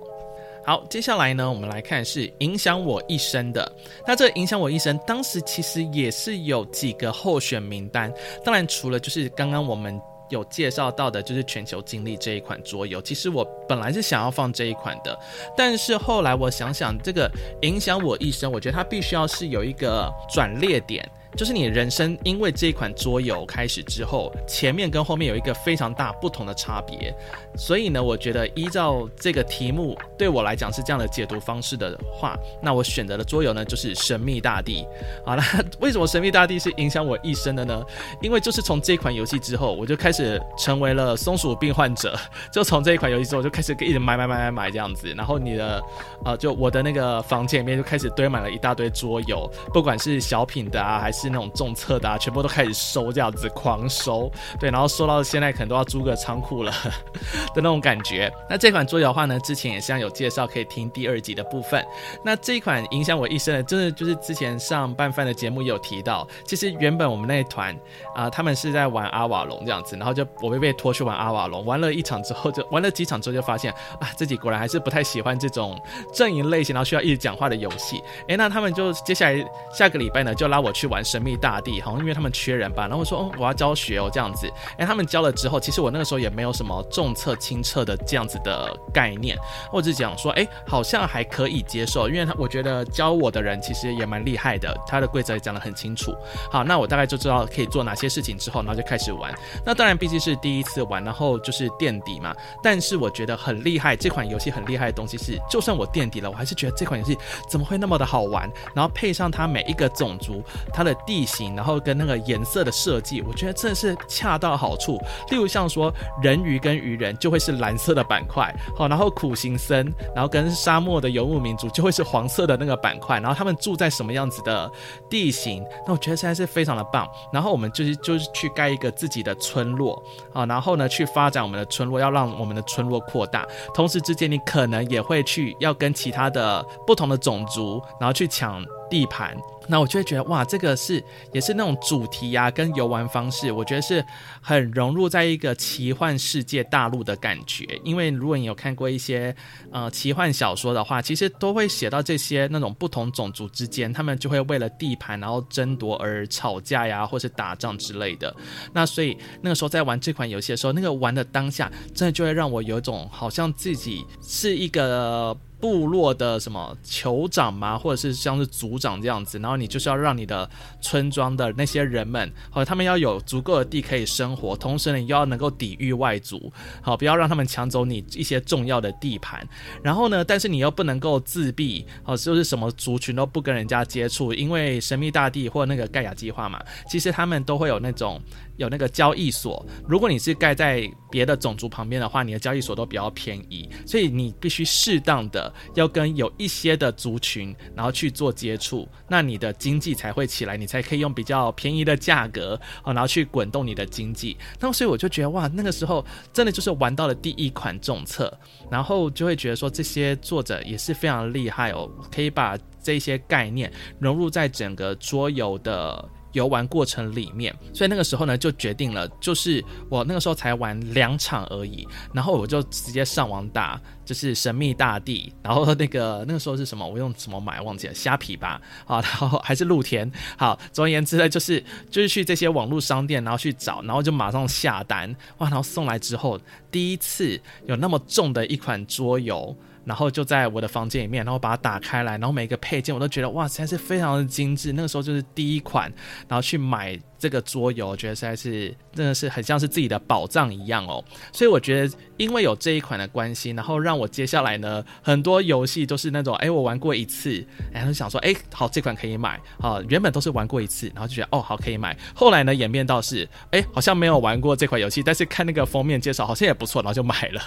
[0.64, 3.70] 好，接下来呢，我们来看是影响我一生的。
[4.06, 8.14] 那这影响我一生，当时其实也是有几个候选名单。
[8.46, 10.00] 当然，除了就是刚刚我们
[10.32, 13.00] 有介绍到的，就是全球经历这一款桌游。
[13.02, 15.18] 其实我本来是想要放这一款的，
[15.56, 17.30] 但是后来我想想，这个
[17.62, 21.08] 影响我一生，我觉得它必须要是有一个转捩点。
[21.38, 27.16] 就是你人生因为这一款桌游开始之后，前面跟后面有一个非常大不同的差别，
[27.56, 34.84] 所以呢，我觉得依照这个题目对我来讲是这样的解读方式的话，那我选择的桌游呢就是《神秘大地》。
[35.26, 35.44] 好了，
[35.80, 37.84] 为什么《神秘大地》是影响我一生的呢？
[38.22, 42.18] 因为就是从这款游戏之后，我就开始成为了松鼠病患者，
[42.52, 45.82] 就从这一款游戏之后我就开始一直买买买买买这样子，然后你的
[46.26, 56.72] 呃，就我的那个房间里面就开始堆满了一大堆桌游，不管是小品的啊，还是那种重测的啊，全部都开始收这样子，狂收，对，然后收到现在可能都要租个仓库了
[57.54, 58.32] 的那种感觉。
[58.50, 61.86] 那这款桌游的话呢，之前也像有介绍，可以听第二集的部分。
[62.24, 67.78] 那这一款影响我一生的，真的就是之前上拌饭的节目也有提到，其实原本我们那一团
[68.16, 75.80] 啊，他们是在玩阿瓦隆这样子，然后就我被被拖去玩阿瓦隆，玩了一场之后就玩了几场之后就发现啊，自己果然还是不太喜欢这种
[76.14, 78.02] 阵营类型，然后需要一直讲话的游戏。
[78.28, 81.02] 哎，那他们就接下来下个礼拜呢，就拉我去玩。
[81.04, 84.50] 神秘大地，好像因为他们缺人吧，然后说哦，我要教学哦，这样子。
[84.78, 89.38] 哎，他们教了之后，其实我那个时候也没有什么重测测轻测的这样子的概念，
[89.70, 96.14] 或者讲说，哎，好像还可以接受，因为他我觉得教我的人其实也蛮厉害的，他的规则也讲得很清楚。
[96.52, 99.34] 好，那我大概就知道可以做哪些事情之后，然后就开始玩。
[99.66, 102.36] 那当然毕竟是第一次玩，然后就是垫底嘛。
[102.62, 107.18] 但是我觉得很厉害，这款游戏很厉害的东西是，就算我垫底了，我还是觉得这款游戏
[107.50, 108.50] 怎么会那么的好玩？
[108.74, 115.02] 然后配上它每一个种族，它的地形，然后跟那个颜色的设计，我觉得真的是恰到好处。
[115.30, 119.78] 例如像说人鱼跟鱼人就会是蓝色的板块，好，然后苦行僧，
[120.16, 124.70] 然后跟沙漠的游牧民族就会是黄色的那个板块，然后他们住在什么样子的
[125.08, 127.08] 地形，那我觉得现在是非常的棒。
[127.32, 130.02] 然后我们就是就是去盖一个自己的村落，
[130.34, 133.48] 啊，然后呢去发展我们的村落，要让我们的村落扩大。
[133.74, 139.38] 同时之间，你可能也会去要跟其他的不同的种族，然后去抢地盘。
[139.72, 141.02] 那我就会觉得哇，这个是
[141.32, 144.06] 也是那种主题呀、啊，跟游玩方式，我觉得是
[144.42, 147.66] 很融入在一个奇幻世界大陆的感觉。
[147.86, 149.34] 因为如果你有看过一些
[149.72, 158.36] 呃奇幻小说的话，其实都会写到这些那种不同种族之间，他们就会为了地盘然后争夺而吵架呀，或是打仗之类的。
[158.74, 165.38] 那所以那个时候在玩这款游戏的时候，那个玩的当下，真的就会让我有一种好像自己是一个。
[165.62, 167.78] 部落的什么酋长嘛？
[167.78, 170.50] 或者是像是族长这样子，然后你就是要让你的
[170.82, 176.52] 村庄的那些人们，好，他们要有足够的地可以生活，同时呢，你又要能够抵御外族，
[176.82, 179.48] 好，不要让他们抢走你一些重要的地盘。
[179.84, 186.60] 然后呢，但是你又不能够自闭，好，就是什么族群都不跟人家接触，因为神秘大地或那个盖亚计划嘛，
[186.90, 188.20] 其实他们都会有那种。
[188.58, 204.38] 有那个交易所，如果你是盖在别的种族旁边的话，你的交易所都比较便宜，所以你必须适当的要跟有一些的族群，然后去做接触，那你的经济才会起来，你才可以用比较便宜的价格啊，然后去滚动你的经济。
[204.60, 208.32] 那么所以我就觉得哇，那个时候真的就是玩到了第一款重策，
[208.70, 216.10] 然后就会觉得说这些作者也是非常厉害哦，可以把这些概念融入在整个桌游的。
[216.34, 239.56] 游玩过程里面，所以那个时候呢，就决定了，就是我那个时候才玩两场而已，然后我就直接上网打，就是神秘大地，然后那个那个时候是什么，我用什么买忘记了，虾皮吧，啊，然后 还是露天，好，总而言之呢，就是就是去这些网络商店，然后去找，然后就马上下单，哇，然后送来之后，第一次有那么重的一款桌游。
[239.86, 244.74] 然后就在我的房间里面，然后把它打开来，然后每一个配件我都觉得哇，实在是非常的精致。
[244.74, 245.92] 那个时候就是第一款，
[246.28, 247.00] 然后去买。
[247.22, 251.06] 这个桌游，我觉得实在是真的是很像是自己的宝藏一样哦。
[251.32, 259.40] 所以我觉得，因为有这一款的关系，然后让我接下来呢，很多游戏都是那种，哎，我玩过一次，然后想说，哎，好，这款可以买。
[259.60, 261.96] 好，原本都是玩过一次，然后就觉得，哦，好，可以买。
[262.16, 267.42] 后来呢，演变到是，哎，好像没有玩过这款游戏，但是看那个封面介绍，好像也不错，然后就买了。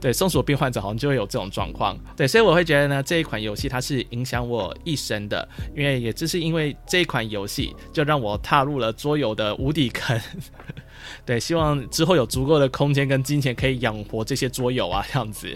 [0.00, 1.96] 对，松鼠病患者好像就会有这种状况。
[2.16, 9.20] 对，所以我会觉得呢，这一款游戏它是影响我一生的，因为也正是因为这一款游戏，就让我踏入了桌。
[9.20, 10.18] 游的无底坑，
[11.26, 15.46] 对，希望之后有足够的空间跟金钱可以养活这些桌游啊，这样子。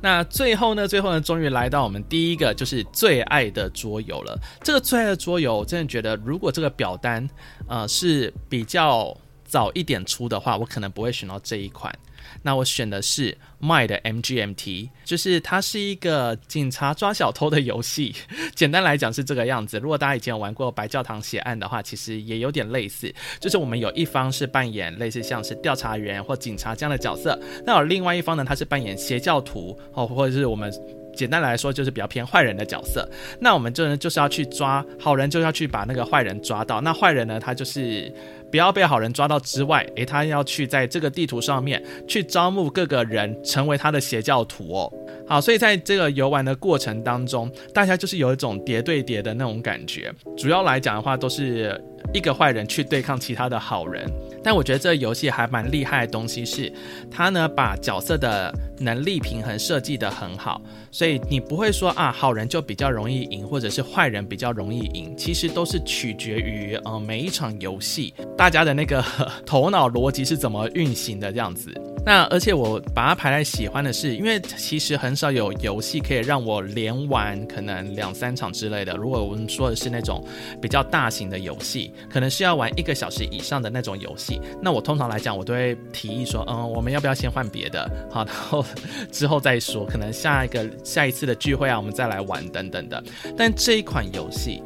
[0.00, 4.36] 那最后呢，最后呢，终于来到我们第一个就是最爱的桌游了。
[4.64, 7.24] 这个最爱的桌游，我真的觉得，如果这个表单
[7.68, 11.96] 呃是比较早一点出的话，我可能不会选到这一款。
[12.42, 18.14] 那我选的是 My 的 MGMT，就是它是一个警察抓小偷的游戏。
[18.56, 19.78] 简单来讲是这个样子。
[19.78, 23.14] 如果大家以前有玩过白教堂血案的话，其实也有点类似。
[23.38, 30.72] 就是我们有一方是扮演类似像是调查员或警察这样的角色，那有另外一方呢，他是扮演邪教徒哦，或者是我们。
[31.14, 33.08] 简单来说，就是比较偏坏人的角色。
[33.40, 36.80] 那我们这呢就是要去抓好人，就要去把那个坏人抓到。
[36.80, 38.12] 那坏人呢，他就是
[38.50, 44.92] 不要被好人抓到之外，诶，他要去在这个地图上面去招募各个人成为他的邪教徒哦。
[45.26, 50.12] 好，所以在这个游玩的过程当中，大家就是有一种叠对叠的那种感觉。
[50.36, 51.80] 主要来讲的话，都是
[52.12, 54.10] 一个坏人去对抗其他的好人。
[54.44, 56.72] 但我觉得这个游戏还蛮厉害的东西是，
[57.08, 69.04] 它呢把角色的能力平衡设计得很好，所以你不会说啊好人就比较容易赢，或者是坏人比较容易赢，其实都是取决于呃每一场游戏大家的那个
[69.46, 71.72] 头脑逻辑是怎么运行的这样子。
[72.04, 78.96] 那而且我把它排在喜欢的是，因为其实很少有游戏可以让我连玩可能两三场之类的。
[78.96, 80.24] 如果我们说的是那种
[80.60, 87.90] 比较大型的游戏，可能是要玩一个小时以上的那种游戏，那我通常来讲，我都会提议说，嗯，我们要不要先换别的？
[88.10, 88.64] 好，然后
[89.10, 93.02] 之后再说，可能下一个下一次的聚会啊，我们再来玩等等的。
[93.36, 94.62] 但这一款游戏，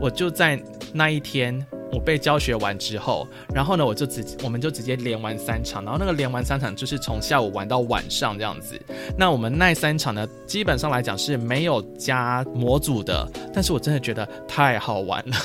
[0.00, 0.60] 我就在
[0.92, 1.64] 那一天。
[1.92, 8.80] 我被教学完之后，然后呢，我就直我们就直接连玩三场，然后那个连玩三场就是从下午玩到晚上这样子。
[9.18, 15.36] 那我们那三场呢，基本上来讲是没有加模组的，但是我真的觉得太好玩了。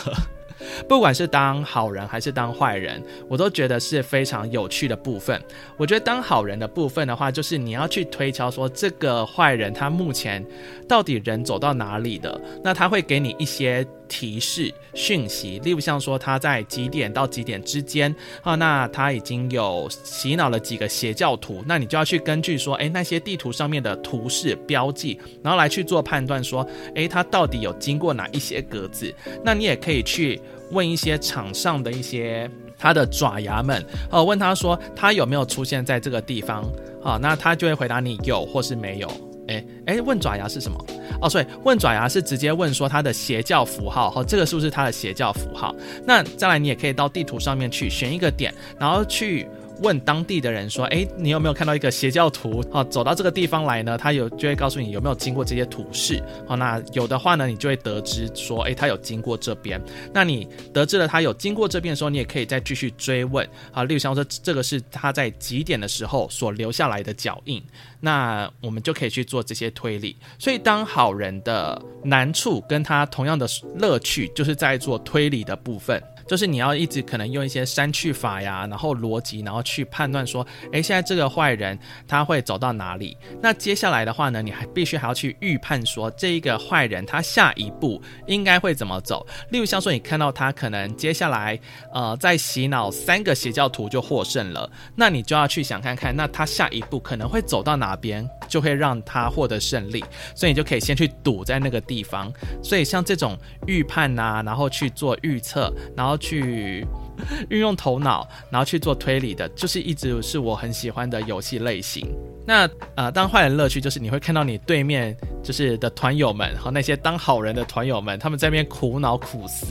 [0.87, 5.41] 不管是当好人还是当坏人，我都觉得是非常有趣的部分。
[5.77, 10.45] 我觉得当好人的部分的话，就是你要去推敲说这个坏人他目前
[10.87, 30.41] 到底人走到哪里的，那他会给你一些提示讯息，例如像说他在几点到几点之间啊，那他已经有洗脑了几个邪教徒，那你就要去根据说，诶，那些地图上面的图示标记，然后来去做判断说，诶，他到底有经过哪一些格子，那你也可以去。
[30.71, 36.65] 问一些场上的一些他的爪牙们，哦，问他说他有没有出现在这个地方，
[37.03, 39.07] 啊，那他就会回答你有或是没有，
[39.47, 40.85] 哎哎，问爪牙是什么？
[41.21, 45.75] 哦，所以问爪牙是直接问说它的邪教符号，哦，这个是不是它的邪教符号？
[46.05, 49.47] 那再来你也可以到地图上面去选一个点，然后去。
[49.81, 52.63] 问当地的人说：“诶，你有没有看到一个邪教徒？
[52.71, 53.97] 哦，走到这个地方来呢？
[53.97, 56.21] 他有就会告诉你有没有经过这些图示。
[56.47, 59.81] 哦，那有的话呢，你就会得知说，诶，他有经过这边。
[60.13, 63.47] 那你得知了他有经过这边的时候，你也可以再继续追问。
[63.71, 67.61] 啊，例如像说这个是他在几点的时候所留下来的脚印。
[67.99, 70.15] 那我们就可以去做这些推理。
[70.37, 73.47] 所以，当好人的难处跟他同样的
[73.77, 83.17] 乐趣，就是在做推理的部分。”就是你要一直可能用一些删去法呀，然后逻辑，然后去判断说，诶，现在这个坏人他会走到哪里？
[83.41, 89.25] 那接下来的话呢，你还必须还要去预判说，这一个坏人他下一步应该会怎么走？
[89.49, 91.59] 例如像说，你看到他可能接下来，
[91.93, 100.03] 呃，在洗脑三个邪教徒就获胜了，那你就要去想看看，那他下一步可能会走到哪边，就会让他获得胜利。
[100.35, 102.29] 所以你就可以先去赌在那个地方。
[102.61, 103.37] 所以像这种
[103.67, 106.17] 预判呐、啊，然后去做预测，然后。
[106.25, 106.83] 去
[107.49, 112.07] 运用头脑，然后去做推理的，就是一直是我很喜欢的游戏类型。
[112.47, 119.65] 那呃，当坏人乐趣就是你会看到你对面就是的团友们和那些当好人的团友们，他们在那边苦恼苦思，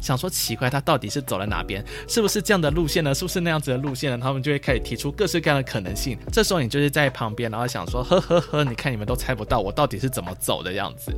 [0.00, 1.84] 想说奇怪，他到底是走了哪边？
[2.06, 3.12] 是不是这样的路线呢？
[3.12, 4.18] 是不是那样子的路线呢？
[4.22, 6.16] 他们就会开始提出各式各样的可能性。
[6.30, 11.12] 这时候你就是在旁边，然后想说呵呵呵，你看你们都猜不到我到底是怎么走的样子。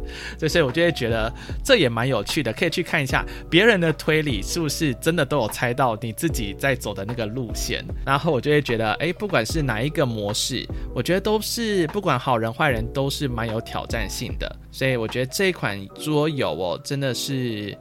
[0.49, 1.31] 所以，我就会觉得
[1.63, 7.85] 这也蛮有趣的，可以去看一下别人的推理是不是真的都有猜到你自己在走的那个路线。
[8.05, 11.03] 然后我就会觉得，哎，不管是哪一个模式，我。
[11.03, 17.77] 觉得都是不管好人坏人都是蛮有挑战性的，所以我觉得这款桌游哦，真的是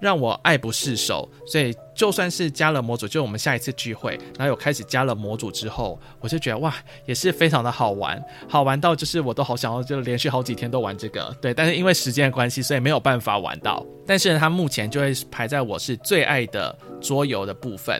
[0.00, 1.72] 让我爱不释手，所以。
[2.04, 6.76] 就算是加了模组，就我们下一次聚会，然后有开始加了模组之后，我就觉得哇，
[7.06, 13.82] 也是非常的好玩，好玩到就是我都好想要就连续好几天都玩这个， 对，但是因为时间的关系，所以没有办法玩到。
[14.06, 17.98] 但是它目前就会排在我是最爱的桌游的部分。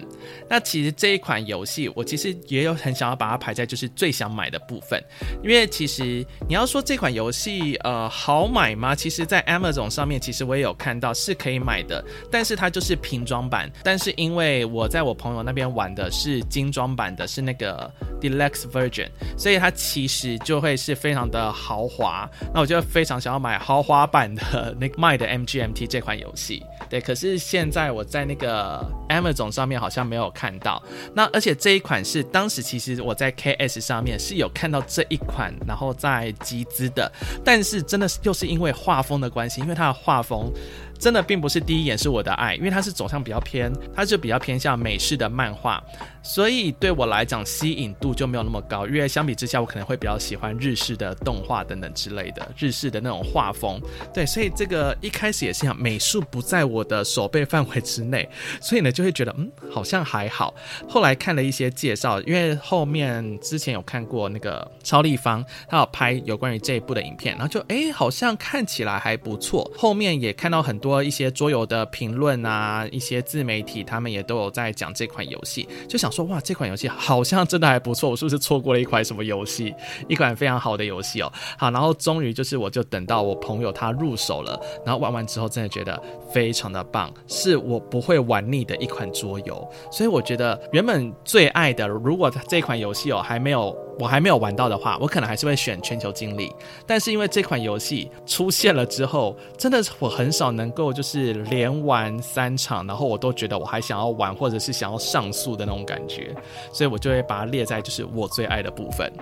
[0.50, 5.02] 那其实这一款游戏，我其实也有很想要把它排在就是最想买的部分，
[5.42, 8.94] 因为其实你要说这款游戏呃好买吗？
[8.94, 13.72] 其实，在 Amazon 上面其实我也有看到是可以买的，但是它就是平装版。
[13.82, 17.88] 但但是因为我在我朋友那边玩的是精装版的，是那个
[18.20, 19.08] Deluxe Version，
[19.38, 22.28] 所以它其实就会是非常的豪华。
[22.52, 26.60] 那我就非常想要买豪华版的那个 My 的 MGMT 这款游戏。
[26.90, 30.82] 对，可是现在我在那个 Amazon 上面好像没有看到。
[31.14, 37.08] 那而且这一款是当时其实我在 KS 上面是有看到这一款，然后在集资的，
[37.44, 40.52] 但是真的是又是因为画风的关系，因为它的画风。
[40.98, 45.82] 真的并不是第一眼是我的爱，因为它是走向比较偏，它就比较偏向美式的漫画，
[46.24, 48.86] 所以对我来讲吸引度就没有那么高。
[48.86, 53.80] 因为相比之下，我可能会比较喜欢日式的动画等等之类的，日式的那种画风。
[54.12, 58.28] 对，所以这个一开始也是想，美术不在我的手背范围之内，
[58.60, 60.54] 所以呢就会觉得嗯好像还好。
[60.88, 69.68] 后来看了一些介绍，因为后面之前有看过那个超立方，他有拍有关于这一部的影片，然后就哎好像看起来还不错。
[69.76, 70.74] 后面也看到很。
[70.84, 79.74] 多一些桌游的评论啊，一些自媒体他们也都有在讲这款游戏，就想说哇，这款游戏好像真的还不错，我是不是错过了一款什么游戏？
[80.08, 81.32] 一款非常好的游戏哦。
[81.58, 86.00] 好，然后终于就是我就等到我朋友他入手了，然后玩完之后真的觉得
[86.30, 89.68] 非常的棒，是我不会玩腻的一款桌游。
[89.90, 93.76] 所以我觉得原本最爱的，如果这款游戏哦还没有。
[93.98, 96.52] 我还没有玩到的话，我可能还是会选全球经理。
[96.86, 106.34] 但是因为这款游戏出现了之后，真的我很少能够就是连玩三场，然后我都觉得我还想要玩，或者是想要上诉的那种感觉，
[106.72, 109.12] 所以我就会把它列在就是我最爱的部分。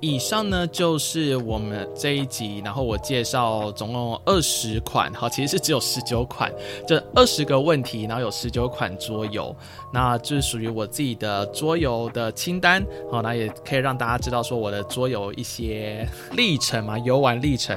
[0.00, 6.52] 以上呢就是我们这一集，然后我介绍总共二十款，好，其实是只有十九款，
[6.88, 9.54] 这二十个问题，然后有十九款桌游，
[9.92, 17.76] 那就是属于我自己的桌游的清单，好，那也可以让大家知道说我的桌游一些历程嘛，游玩历程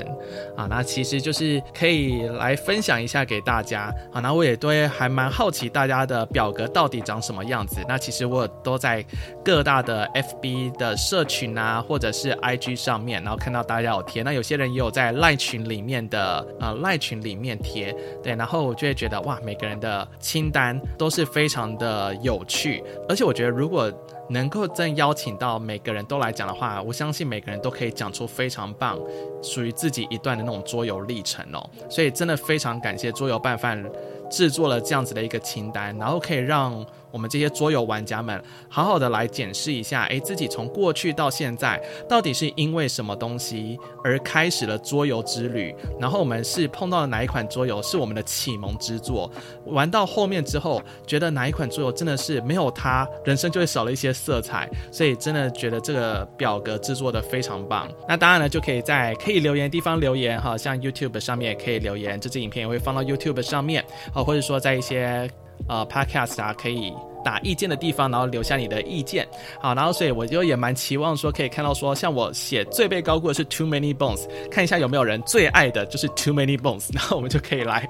[0.55, 9.05] 啊，那其实就是可以来分享一下给大家，好，那我也都还蛮好奇大家的表格到底长什么样子，那其实我都在
[9.43, 23.91] 各大的 FB 的社群啊，或者是 IG 上面，然后看到大家有贴，那有些人也有在赖群里面的呃赖群里面贴，对，然后我就会觉得哇，每个人的清单都是非常的有趣，而且我觉得如果
[24.29, 28.99] 能够真邀请到每个人都来讲的话，我相信每个人都可以讲出非常棒
[29.41, 33.83] 属于自己一段的那种桌游历程哦，所以真的非常感谢桌游拌饭
[34.29, 36.85] 制作了这样子的一个清单，然后可以让。
[37.15, 45.73] 我们这些桌游玩家们，好好的来检视一下，诶，自己从过去到现在，到底是因为什么东西而开始了桌游之旅？
[45.97, 49.31] 然后我们是碰到了哪一款桌游是我们的启蒙之作？
[49.67, 54.69] 玩到后面之后，觉得哪一款桌游真的是没有它，人生就会少了一些色彩。
[54.91, 57.89] 所以真的觉得这个表格制作的非常棒。
[58.09, 63.81] 那当然呢，就可以在可以留言的地方留言哈，像 YouTube 上面也可以留言，这支影片也会放到 YouTube 上面，
[64.13, 65.31] 啊，或者说在一些。
[65.67, 69.27] 呃，Podcast 啊，可以打意见的地方，然后留下你的意见。
[69.59, 77.89] 好，然后所以我就也蛮期望说，可以看到说，像我写最被高估的是 Too Many Bones，看一下有没有人最爱的就是 Too Many Bones， 然后我们就可以来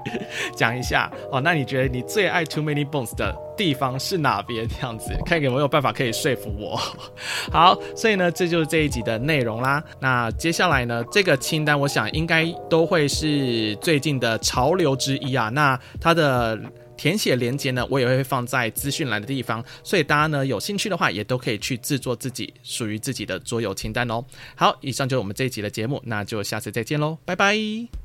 [0.54, 1.12] 讲一下。
[1.30, 4.66] 哦，那你觉得你最爱 Too Many Bones 的地方是哪边？
[4.68, 6.80] 这样子，看有没有办法可以说服我。
[7.52, 9.84] 好，所以呢，这就是这一集的内容啦。
[10.00, 15.50] 那接下来呢，这个清单我想应该都会是最近的潮流之一啊。
[15.50, 16.58] 那它的。
[16.96, 24.24] 填写连接呢，我也会放在资讯栏的地方，所以大家呢有兴趣的话，也都可以去制作自己属于自己的桌游清单哦。
[24.54, 27.86] 好，以上就是我们这一集的节目，那就下次再见喽，拜拜。